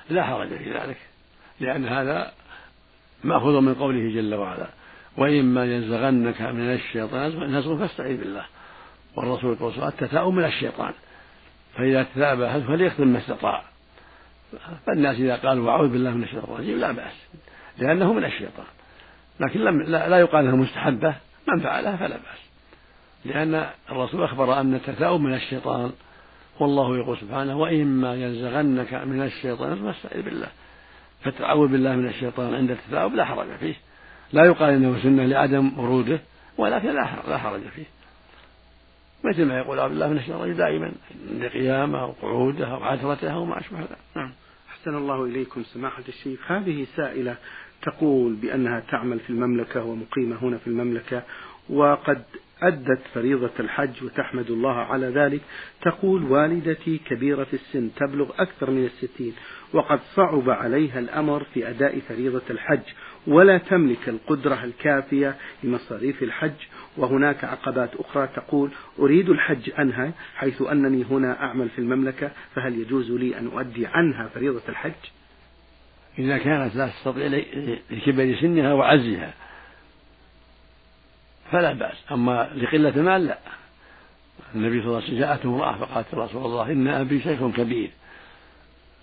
لا 0.10 0.24
حرج 0.24 0.48
في 0.48 0.74
ذلك 0.74 0.98
لأن 1.60 1.88
هذا 1.88 2.32
مأخوذ 3.24 3.62
من 3.62 3.74
قوله 3.74 4.15
جل 4.15 4.36
وعلا 4.36 4.68
وإما 5.18 5.65
ينزغنك 5.65 6.41
من 6.41 6.74
الشيطان 6.74 7.56
نزغ 7.56 7.78
فاستعذ 7.78 8.18
بالله. 8.18 8.46
والرسول 9.15 9.54
يقول 9.54 9.74
التثاؤب 9.84 10.34
من 10.34 10.44
الشيطان. 10.44 10.94
فإذا 11.78 12.04
تثاءب 12.04 12.41
أحد 12.41 12.62
فليختم 12.62 13.08
ما 13.08 13.20
استطاع. 13.20 13.63
فالناس 14.86 15.15
إذا 15.15 15.36
قالوا 15.36 15.72
أعوذ 15.72 15.89
بالله 15.89 16.12
من 16.12 16.24
الشيطان 16.24 16.54
الرجيم 16.54 16.80
لا 16.80 16.91
بأس 16.91 17.13
لأنه 17.78 18.13
من 18.13 18.26
الشيطان. 18.26 18.65
لكن 19.39 19.60
لم 19.60 19.82
لا, 19.82 20.20
يقال 20.20 20.46
إنها 20.46 20.56
مستحبة 20.56 21.15
من 21.48 21.63
فعلها 21.63 21.96
فلا 21.96 22.18
بأس. 22.18 22.39
لأن 23.26 23.70
الرسول 23.91 24.24
أخبر 24.24 24.60
أن 24.60 24.74
التثاؤب 24.74 25.22
من 25.22 25.34
الشيطان. 25.34 25.91
والله 26.60 26.98
يقول 26.98 27.18
سبحانه 27.18 27.58
وإما 27.58 28.15
ينزغنك 28.15 28.94
من 28.94 29.22
الشيطان 29.22 29.76
فاستعذ 29.76 30.22
بالله. 30.22 30.48
فتعوذ 31.24 31.68
بالله 31.68 31.96
من 31.96 32.08
الشيطان 32.08 32.54
عند 32.54 32.72
التثاؤب 32.72 33.15
لا 33.15 33.26
حرج 33.26 33.48
فيه. 33.60 33.76
لا 34.34 34.46
يقال 34.46 34.74
إنه 34.74 35.04
سنة 35.04 35.26
لعدم 35.26 35.80
وروده 35.80 36.20
ولكن 36.58 36.96
لا 37.28 37.38
حرج 37.38 37.62
فيه. 37.76 37.86
مثل 39.24 39.46
ما 39.46 39.58
يقول 39.58 39.80
عبد 39.80 39.94
الله 39.94 40.08
من 40.08 40.18
الشيطان 40.18 40.56
دائما 40.56 40.91
عند 41.32 41.46
قيامه 41.46 42.02
أو 42.02 42.12
قعودة 42.12 42.68
أو 42.68 42.84
عثرته 42.84 43.34
أو 43.34 43.46
ما 43.46 43.60
أشبه 43.60 43.80
ذلك. 43.80 43.98
نعم. 44.15 44.32
أحسن 44.70 44.96
الله 44.96 45.26
إليكم. 45.26 45.63
سماحة 45.63 46.04
الشيخ 46.08 46.52
هذه 46.52 46.88
سائلة 46.96 47.36
تقول 47.82 48.34
بأنها 48.34 48.80
تعمل 48.80 49.20
في 49.20 49.30
المملكة 49.30 49.84
ومقيمة 49.84 50.36
هنا 50.41 50.58
في 50.58 50.68
المملكة 50.68 51.24
وقد 51.70 52.24
أدت 52.62 53.02
فريضة 53.13 53.52
الحج 53.60 54.04
وتحمد 54.04 54.52
الله 54.52 54.76
على 54.76 55.08
ذلك. 55.08 55.41
تقول 55.82 56.24
والدتي 56.24 56.98
كبيرة 56.98 57.44
في 57.44 57.54
السن 57.54 57.89
تبلغ 57.96 58.30
أكثر 58.39 58.72
من 58.72 58.86
الستين 58.86 59.34
وقد 59.74 60.00
صعب 60.15 60.50
عليها 60.50 61.00
الأمر 61.00 61.44
في 61.54 61.70
أداء 61.70 62.00
فريضة 62.00 62.41
الحج 62.50 62.84
ولا 63.28 63.58
تملك 63.58 64.10
القدرة 64.10 64.63
الكافية 64.63 65.36
لمصاريف 65.63 66.24
الحج. 66.24 66.52
وهناك 66.98 67.44
عقبات 67.44 67.89
أخرى 67.96 68.28
تقول 68.36 68.70
أريد 69.00 69.30
الحج 69.30 69.72
عنها 69.78 70.12
حيث 70.36 70.62
أنني 70.62 71.06
هنا 71.12 71.44
أعمل 71.44 71.70
في 71.70 71.80
المملكة 71.80 72.32
فهل 72.56 72.80
يجوز 72.80 73.12
لي 73.12 73.38
أن 73.39 73.48
أؤدي 73.48 73.88
عنها 73.88 74.28
فريضة 74.28 74.62
الحج؟ 74.70 74.91
إذا 76.20 76.38
كانت 76.38 76.76
لا 76.76 76.88
تستطيع 76.88 77.41
لكبر 77.91 78.36
سنها 78.41 78.74
وعزها. 78.74 79.34
فلا 81.51 81.73
بأس. 81.73 81.97
أما 82.12 82.49
لقلة 82.55 82.89
المال 82.89 83.25
لا. 83.25 83.38
النبي 84.55 84.79
صلى 84.79 84.88
الله 84.88 84.95
عليه 84.95 85.08
وسلم 85.08 85.19
جاءته 85.19 85.49
امرأة 85.49 85.77
فقالت 85.77 86.13
يا 86.13 86.17
رسول 86.17 86.45
الله 86.45 86.71
إن 86.71 86.88
أبي 86.88 87.21
شيخ 87.21 87.39
كبير. 87.55 87.89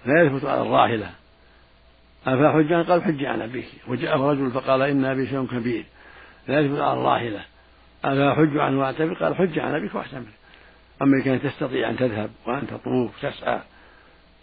لا 0.07 0.23
يثبت 0.23 0.45
على 0.45 0.63
الراحلة 0.63 1.11
أفحج 2.27 2.73
عن 2.73 2.83
قال 2.83 3.03
حج 3.03 3.25
عن 3.25 3.43
أبيك. 3.43 3.67
وجاءه 3.89 4.31
رجل 4.31 4.51
فقال 4.51 4.83
إن 4.83 5.05
أبي 5.05 5.27
شيء 5.27 5.47
كبير. 5.47 5.85
لا 6.49 6.61
يثبت 6.61 6.81
على 6.81 7.01
الراحلة 7.01 7.41
أفحج 8.05 8.57
عنه 8.57 8.81
وأعتمر 8.81 9.15
قال 9.15 9.37
حج 9.37 9.59
عن 9.59 9.75
أبيك 9.75 9.95
واعتمر 9.95 10.33
أما 11.03 11.17
إن 11.17 11.23
كانت 11.23 11.47
تستطيع 11.47 11.91
أن 11.91 11.97
تذهب 11.97 12.31
وأن 12.47 12.67
تطوف 12.67 13.27
تسعى 13.27 13.61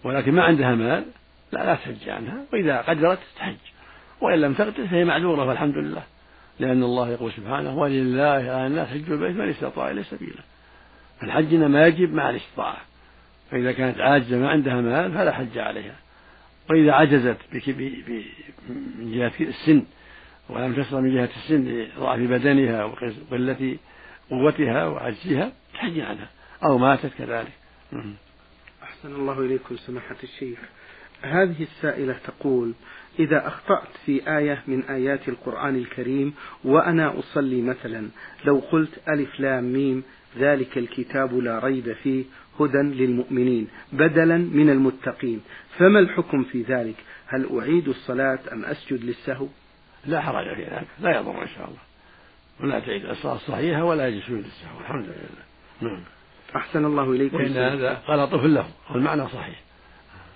ولكن 0.04 0.32
ما 0.32 0.44
عندها 0.44 0.76
مال 0.76 1.06
لا 1.52 1.66
لا 1.66 1.76
تحج 1.76 2.10
عنها. 2.10 2.46
وإذا 2.54 2.82
قدرت 2.82 3.20
تحج. 3.38 3.56
وإن 4.22 4.42
لم 4.42 4.54
تقدر 4.54 4.88
فهي 4.88 5.06
معذورة 5.06 5.46
والحمد 5.46 5.76
لله. 5.76 6.04
لأن 6.60 6.84
الله 6.84 7.10
يقول 7.10 7.32
سبحانه 7.32 7.78
ولله 7.78 8.24
على 8.24 8.68
الناس 8.68 8.88
حج 8.88 9.12
البيت 9.12 9.36
من 9.36 9.50
استطاع 9.50 9.92
إليه 9.92 10.02
سبيلا 10.02 10.42
الحج 11.24 11.54
إنما 11.54 11.88
يجب 11.88 12.14
مع 12.14 12.30
الاستطاعة. 12.30 12.82
فإذا 13.52 13.72
كانت 13.72 14.00
عاجزة 14.00 14.38
ما 14.38 14.50
عندها 14.50 14.82
مال 14.82 15.12
فلا 15.12 15.32
حج 15.32 15.58
عليها. 15.58 15.96
وإذا 16.70 16.92
عجزت 16.92 17.38
من 19.00 19.12
جهة 19.12 19.32
السن 19.40 19.84
ولم 20.50 20.74
تستطع 20.74 21.00
من 21.00 21.16
جهة 21.16 21.30
السن 21.38 21.68
لضعف 21.68 22.20
بدنها 22.20 22.84
وقلة 22.84 23.78
قوتها 24.30 24.86
وعجزها 24.86 25.52
تحج 25.74 26.00
عنها. 26.00 26.30
أو 26.64 26.78
ماتت 26.78 27.12
كذلك. 27.18 27.54
أحسن 28.84 29.16
الله 29.16 29.40
إليكم 29.40 29.78
سماحة 29.78 30.16
الشيخ. 30.24 30.60
هذه 31.22 31.64
السائلة 31.64 32.16
تقول 32.28 32.74
إذا 33.20 33.48
أخطأت 33.48 33.88
في 34.06 34.38
آية 34.38 34.64
من 34.68 34.84
آيات 34.84 35.30
القرآن 35.30 35.76
الكريم 35.76 36.34
وأنا 36.64 37.20
أصلي 37.20 37.62
مثلا 37.62 38.10
لو 38.46 38.62
قلت 38.72 39.00
ألف 39.10 39.40
لام 39.40 39.64
ميم 39.64 40.04
ذلك 40.38 40.78
الكتاب 40.78 41.38
لا 41.38 41.60
ريب 41.60 41.94
فيه 41.94 42.24
هدى 42.60 42.78
للمؤمنين 42.78 43.68
بدلا 43.94 44.38
من 44.38 44.70
المتقين. 44.70 45.42
فما 45.78 46.00
الحكم 46.00 46.44
في 46.44 46.62
ذلك؟ 46.62 46.96
هل 47.28 47.60
أعيد 47.60 47.88
الصلاة 47.88 48.40
أم 48.54 48.66
أسجد 48.66 49.04
للسهو؟ 49.04 49.48
لا 50.06 50.22
حرج 50.22 50.56
في 50.56 50.64
ذلك 50.64 50.88
لا 51.00 51.20
يضر 51.20 51.42
إن 51.42 51.48
شاء 51.48 51.68
الله. 51.68 51.80
ولا 52.62 52.80
تعيد 52.80 53.06
الصلاة 53.06 53.36
الصحيحة 53.36 53.84
ولا 53.84 54.08
يجوز 54.08 54.24
سجود 54.24 54.38
للسهو 54.38 54.80
الحمد 54.80 55.06
لله. 55.06 55.92
نعم. 55.92 56.04
أحسن 56.56 56.86
الله 56.86 57.12
إليكم 57.12 57.38
وإن 57.38 57.58
هذا 57.58 58.02
غلط 58.08 58.36
في 58.36 58.46
اللفظ 58.46 58.72
والمعنى 58.92 59.28
صحيح. 59.28 59.62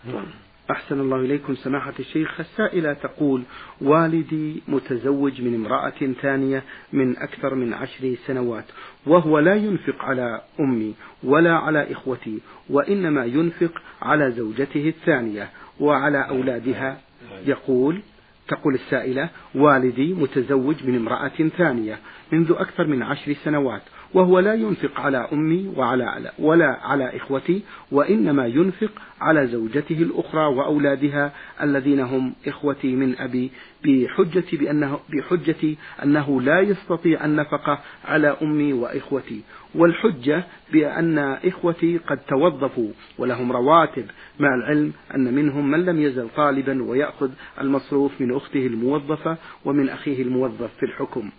نعم. 0.05 0.25
أحسن 0.71 0.99
الله 0.99 1.17
إليكم 1.17 1.55
سماحة 1.55 1.93
الشيخ. 1.99 2.39
السائلة 2.39 2.93
تقول 2.93 3.43
والدي 3.81 4.63
متزوج 4.67 5.41
من 5.41 5.55
امرأة 5.55 6.13
ثانية 6.21 6.63
من 6.93 7.17
أكثر 7.17 7.55
من 7.55 7.73
عشر 7.73 8.15
سنوات 8.27 8.65
وهو 9.05 9.39
لا 9.39 9.55
ينفق 9.55 10.05
على 10.05 10.41
أمي 10.59 10.93
ولا 11.23 11.53
على 11.53 11.91
إخوتي 11.91 12.39
وإنما 12.69 13.25
ينفق 13.25 13.81
على 14.01 14.31
زوجته 14.31 14.87
الثانية 14.87 15.49
وعلى 15.79 16.29
أولادها. 16.29 16.97
يقول 17.45 18.01
تقول 18.47 18.73
السائلة 18.73 19.29
والدي 19.55 20.13
متزوج 20.13 20.75
من 20.83 20.95
امرأة 20.95 21.49
ثانية 21.57 21.99
منذ 22.31 22.51
أكثر 22.51 22.87
من 22.87 23.03
عشر 23.03 23.33
سنوات 23.33 23.81
وهو 24.13 24.39
لا 24.39 24.53
ينفق 24.53 24.99
على 24.99 25.27
أمي 25.33 25.73
وعلى 25.77 26.31
ولا 26.39 26.79
على 26.83 27.17
إخوتي 27.17 27.61
وإنما 27.91 28.47
ينفق 28.47 28.91
على 29.21 29.47
زوجته 29.47 30.01
الأخرى 30.01 30.45
وأولادها 30.45 31.31
الذين 31.61 31.99
هم 31.99 32.33
إخوتي 32.47 32.95
من 32.95 33.17
أبي 33.17 33.51
بحجة 33.85 34.57
بأنه 34.57 34.99
بحجة 35.09 35.75
أنه 36.03 36.41
لا 36.41 36.59
يستطيع 36.59 37.25
النفقة 37.25 37.79
على 38.05 38.37
أمي 38.41 38.73
وإخوتي. 38.73 39.41
والحجة 39.75 40.43
بأن 40.73 41.17
إخوتي 41.19 41.97
قد 41.97 42.19
توظفوا 42.27 42.91
ولهم 43.17 43.51
رواتب 43.51 44.05
مع 44.39 44.55
العلم 44.55 44.93
أن 45.15 45.33
منهم 45.33 45.71
من 45.71 45.85
لم 45.85 46.01
يزل 46.01 46.27
طالبا 46.35 46.83
ويأخذ 46.83 47.29
المصروف 47.61 48.21
من 48.21 48.35
أخته 48.35 48.67
الموظفة 48.67 49.37
ومن 49.65 49.89
أخيه 49.89 50.21
الموظف 50.21 50.69
في 50.79 50.85
الحكم. 50.85 51.29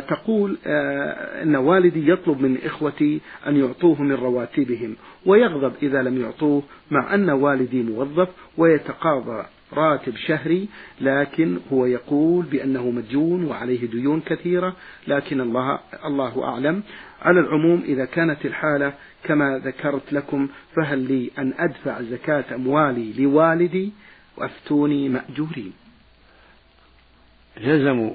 تقول 0.00 0.58
آه، 0.66 1.42
أن 1.42 1.56
والدي 1.56 2.10
يطلب 2.10 2.40
من 2.40 2.58
إخوتي 2.64 3.20
أن 3.46 3.56
يعطوه 3.56 4.02
من 4.02 4.12
رواتبهم 4.12 4.96
ويغضب 5.26 5.72
إذا 5.82 6.02
لم 6.02 6.20
يعطوه 6.20 6.62
مع 6.90 7.14
أن 7.14 7.30
والدي 7.30 7.82
موظف 7.82 8.28
ويتقاضى 8.56 9.44
راتب 9.72 10.16
شهري 10.16 10.68
لكن 11.00 11.58
هو 11.72 11.86
يقول 11.86 12.44
بأنه 12.44 12.90
مديون 12.90 13.44
وعليه 13.44 13.86
ديون 13.86 14.20
كثيرة 14.20 14.76
لكن 15.08 15.40
الله 15.40 15.78
الله 16.04 16.44
أعلم. 16.44 16.82
على 17.22 17.40
العموم 17.40 17.82
إذا 17.84 18.04
كانت 18.04 18.46
الحالة 18.46 18.94
كما 19.24 19.58
ذكرت 19.58 20.12
لكم 20.12 20.48
فهل 20.76 20.98
لي 20.98 21.30
أن 21.38 21.54
أدفع 21.58 22.02
زكاة 22.02 22.54
أموالي 22.54 23.12
لوالدي؟ 23.18 23.92
وأفتوني 24.36 25.08
مأجورين. 25.08 25.72
يلزم 27.60 28.10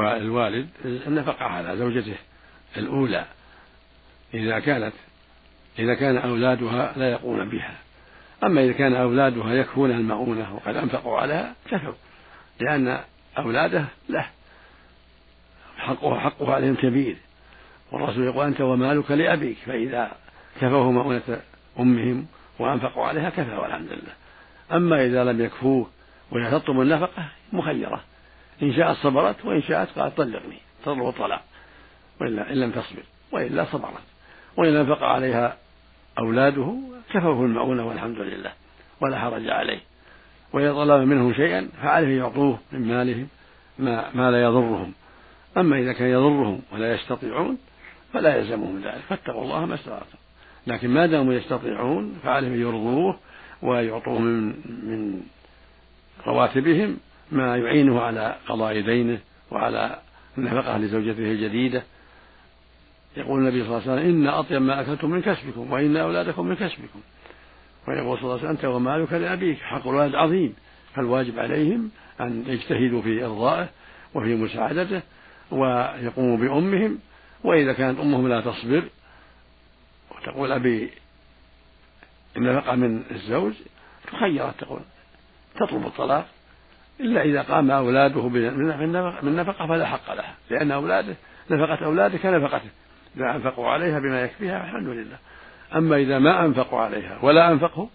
الوالد 0.00 0.68
النفقة 0.84 1.44
على 1.44 1.76
زوجته 1.76 2.16
الأولى. 2.76 3.24
إذا 4.34 4.58
كانت 4.58 4.92
إذا 5.78 5.94
كان 5.94 6.16
أولادها 6.16 6.92
لا 6.96 7.10
يقومون 7.10 7.48
بها. 7.48 7.74
أما 8.44 8.64
إذا 8.64 8.72
كان 8.72 8.94
أولادها 8.94 9.54
يكفون 9.54 9.90
المؤونة 9.90 10.54
وقد 10.54 10.76
أنفقوا 10.76 11.18
عليها 11.18 11.54
كفوا. 11.70 11.94
لأن 12.60 13.00
أولاده 13.38 13.84
له 14.08 14.26
حقه 15.76 16.18
حقه 16.18 16.54
عليهم 16.54 16.74
كبير. 16.74 17.16
والرسول 17.92 18.24
يقول 18.24 18.46
أنت 18.46 18.60
ومالك 18.60 19.10
لأبيك. 19.10 19.56
فإذا 19.66 20.12
كفوه 20.60 20.92
مؤونة 20.92 21.40
أمهم 21.78 22.26
وأنفقوا 22.58 23.06
عليها 23.06 23.30
كفى 23.30 23.56
والحمد 23.56 23.88
لله. 23.88 24.12
أما 24.72 25.04
إذا 25.04 25.24
لم 25.24 25.40
يكفوه 25.40 25.90
وهي 26.32 26.50
تطلب 26.50 26.80
النفقة 26.80 27.28
مخيرة. 27.52 28.00
إن 28.62 28.72
شاءت 28.72 28.96
صبرت 28.96 29.44
وإن 29.44 29.62
شاءت 29.62 29.98
قالت 29.98 30.16
طلقني. 30.16 30.58
تطلب 30.82 31.08
الطلاق 31.08 31.42
وإلا 32.20 32.52
إن 32.52 32.60
لم 32.60 32.70
تصبر. 32.70 33.02
وإلا 33.32 33.64
صبرت. 33.64 34.02
وإن 34.56 34.76
أنفق 34.76 35.02
عليها 35.02 35.56
أولاده 36.18 36.76
كفوه 37.10 37.44
المعونة 37.44 37.86
والحمد 37.88 38.18
لله. 38.18 38.52
ولا 39.00 39.18
حرج 39.18 39.48
عليه. 39.48 39.80
وإذا 40.52 40.72
طلب 40.72 41.08
منهم 41.08 41.34
شيئا 41.34 41.68
فعليه 41.82 42.18
يعطوه 42.18 42.58
من 42.72 42.88
مالهم 42.88 43.28
ما, 43.78 44.10
ما 44.14 44.30
لا 44.30 44.42
يضرهم. 44.42 44.92
أما 45.56 45.78
إذا 45.78 45.92
كان 45.92 46.08
يضرهم 46.08 46.62
ولا 46.72 46.94
يستطيعون 46.94 47.58
فلا 48.12 48.36
يلزمهم 48.36 48.82
ذلك. 48.84 49.02
فاتقوا 49.08 49.44
الله 49.44 49.66
ما 49.66 49.74
استطعتم. 49.74 50.18
لكن 50.66 50.90
ما 50.90 51.06
داموا 51.06 51.34
يستطيعون 51.34 52.18
فعليهم 52.22 52.60
يرضوه 52.60 53.18
ويعطوه 53.62 54.18
من 54.18 54.46
من 54.66 55.22
رواتبهم 56.26 56.96
ما 57.32 57.56
يعينه 57.56 58.00
على 58.00 58.36
قضاء 58.48 58.80
دينه 58.80 59.18
وعلى 59.50 59.98
النفقة 60.38 60.78
لزوجته 60.78 61.32
الجديدة. 61.32 61.82
يقول 63.16 63.40
النبي 63.40 63.64
صلى 63.64 63.78
الله 63.78 63.90
عليه 63.90 64.02
وسلم 64.02 64.22
إن 64.22 64.28
أطيب 64.28 64.62
ما 64.62 64.80
أكلتم 64.80 65.10
من 65.10 65.22
كسبكم 65.22 65.72
وإن 65.72 65.96
أولادكم 65.96 66.46
من 66.46 66.54
كسبكم. 66.54 67.00
ويقول 67.88 68.18
صلى 68.18 68.24
الله 68.24 68.32
عليه 68.32 68.42
وسلم 68.42 68.50
أنت 68.50 68.64
ومالك 68.64 69.12
لأبيك. 69.12 69.58
حق 69.58 69.88
الولد 69.88 70.14
عظيم. 70.14 70.54
فالواجب 70.94 71.38
عليهم 71.38 71.90
أن 72.20 72.44
يجتهدوا 72.46 73.02
في 73.02 73.24
إرضائه 73.24 73.68
وفي 74.14 74.34
مساعدته 74.34 75.02
ويقوموا 75.50 76.36
بأمهم. 76.36 76.98
وإذا 77.44 77.72
كانت 77.72 78.00
أمهم 78.00 78.28
لا 78.28 78.40
تصبر 78.40 78.82
وتقول 80.10 80.52
أبي 80.52 80.90
النفقة 82.36 82.76
من 82.76 83.02
الزوج 83.10 83.52
تخيرت 84.12 84.60
تقول 84.60 84.80
تطلب 85.54 85.86
الطلاق. 85.86 86.28
إلا 87.00 87.22
إذا 87.22 87.42
قام 87.42 87.70
أولاده 87.70 88.28
من 89.22 89.36
نفقة 89.36 89.66
فلا 89.66 89.86
حق 89.86 90.14
لها 90.14 90.34
لأن 90.50 90.70
أولاده 90.70 91.14
نفقة 91.50 91.84
أولاده 91.84 92.18
كنفقته 92.18 92.70
إذا 93.16 93.36
أنفقوا 93.36 93.68
عليها 93.68 93.98
بما 93.98 94.22
يكفيها 94.22 94.64
الحمد 94.64 94.88
لله. 94.88 95.18
أما 95.74 95.96
إذا 95.96 96.18
ما 96.18 96.44
أنفقوا 96.44 96.80
عليها 96.80 97.18
ولا 97.22 97.52
أنفقوا 97.52 97.86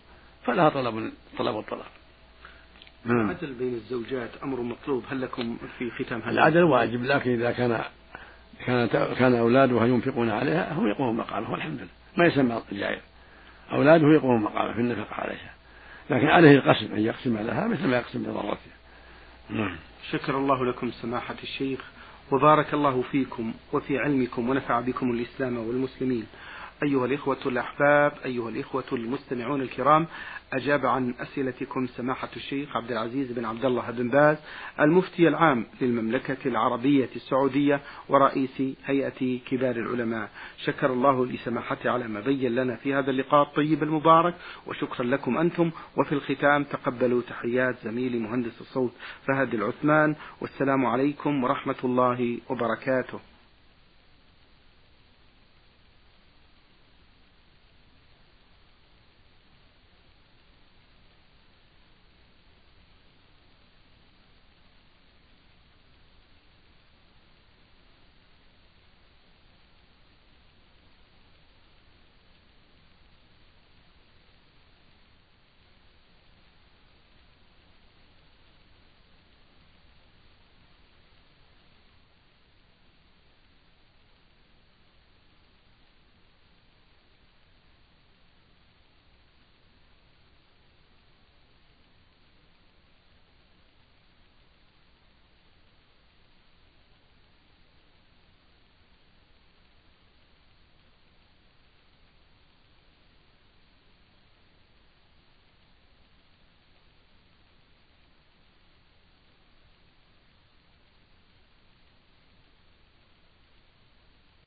فلها 0.45 0.69
طلب 0.69 1.11
طلب 1.37 1.59
الطلاق. 1.59 1.91
نعم. 3.05 3.29
العدل 3.29 3.53
بين 3.53 3.73
الزوجات 3.73 4.29
أمر 4.43 4.61
مطلوب. 4.61 5.03
هل 5.11 5.21
لكم 5.21 5.57
في 5.79 5.91
ختام 5.91 6.21
هذا؟ 6.21 6.31
العدل 6.31 6.63
واجب 6.63 7.03
لكن 7.03 7.31
إذا 7.31 7.51
كان 7.51 7.81
كان 8.65 8.87
كان 9.19 9.35
أولادها 9.35 9.85
ينفقون 9.85 10.29
عليها 10.29 10.73
هم 10.73 10.87
يقومون 10.87 11.17
مقامه 11.17 11.51
والحمد 11.51 11.77
لله. 11.77 11.89
ما 12.17 12.25
يسمى 12.25 12.61
جائر 12.71 13.01
أولاده 13.71 14.07
يقومون 14.07 14.41
مقامه 14.41 14.73
في 14.73 14.79
النفقة 14.79 15.15
عليها. 15.15 15.53
لكن 16.09 16.27
عليه 16.27 16.51
القسم 16.51 16.93
أن 16.93 16.99
يقسم 16.99 17.37
لها 17.37 17.67
مثل 17.67 17.87
ما 17.87 17.97
يقسم 17.97 18.23
لضرتها 18.23 18.80
نعم. 19.51 19.75
شكر 20.11 20.37
الله 20.37 20.65
لكم 20.65 20.91
سماحة 20.91 21.35
الشيخ 21.43 21.79
وبارك 22.31 22.73
الله 22.73 23.03
فيكم 23.11 23.53
وفي 23.73 23.97
علمكم 23.97 24.49
ونفع 24.49 24.79
بكم 24.79 25.11
الإسلام 25.11 25.57
والمسلمين. 25.57 26.25
أيها 26.83 27.05
الإخوة 27.05 27.37
الأحباب 27.45 28.13
أيها 28.25 28.49
الإخوة 28.49 28.83
المستمعون 28.93 29.61
الكرام 29.61 30.07
أجاب 30.53 30.85
عن 30.85 31.13
أسئلتكم 31.19 31.87
سماحة 31.87 32.29
الشيخ 32.35 32.75
عبد 32.77 32.91
العزيز 32.91 33.31
بن 33.31 33.45
عبد 33.45 33.65
الله 33.65 33.91
بن 33.91 34.09
باز 34.09 34.37
المفتي 34.79 35.27
العام 35.27 35.65
للمملكة 35.81 36.37
العربية 36.45 37.09
السعودية 37.15 37.81
ورئيس 38.09 38.61
هيئة 38.85 39.39
كبار 39.39 39.75
العلماء. 39.75 40.29
شكر 40.57 40.93
الله 40.93 41.25
لسماحته 41.25 41.89
على 41.89 42.07
ما 42.07 42.19
بين 42.19 42.55
لنا 42.55 42.75
في 42.75 42.93
هذا 42.93 43.11
اللقاء 43.11 43.41
الطيب 43.41 43.83
المبارك 43.83 44.35
وشكرا 44.67 45.05
لكم 45.05 45.37
أنتم 45.37 45.71
وفي 45.97 46.11
الختام 46.11 46.63
تقبلوا 46.63 47.21
تحيات 47.21 47.75
زميلي 47.83 48.19
مهندس 48.19 48.61
الصوت 48.61 48.93
فهد 49.27 49.53
العثمان 49.53 50.15
والسلام 50.41 50.85
عليكم 50.85 51.43
ورحمة 51.43 51.79
الله 51.83 52.37
وبركاته. 52.49 53.30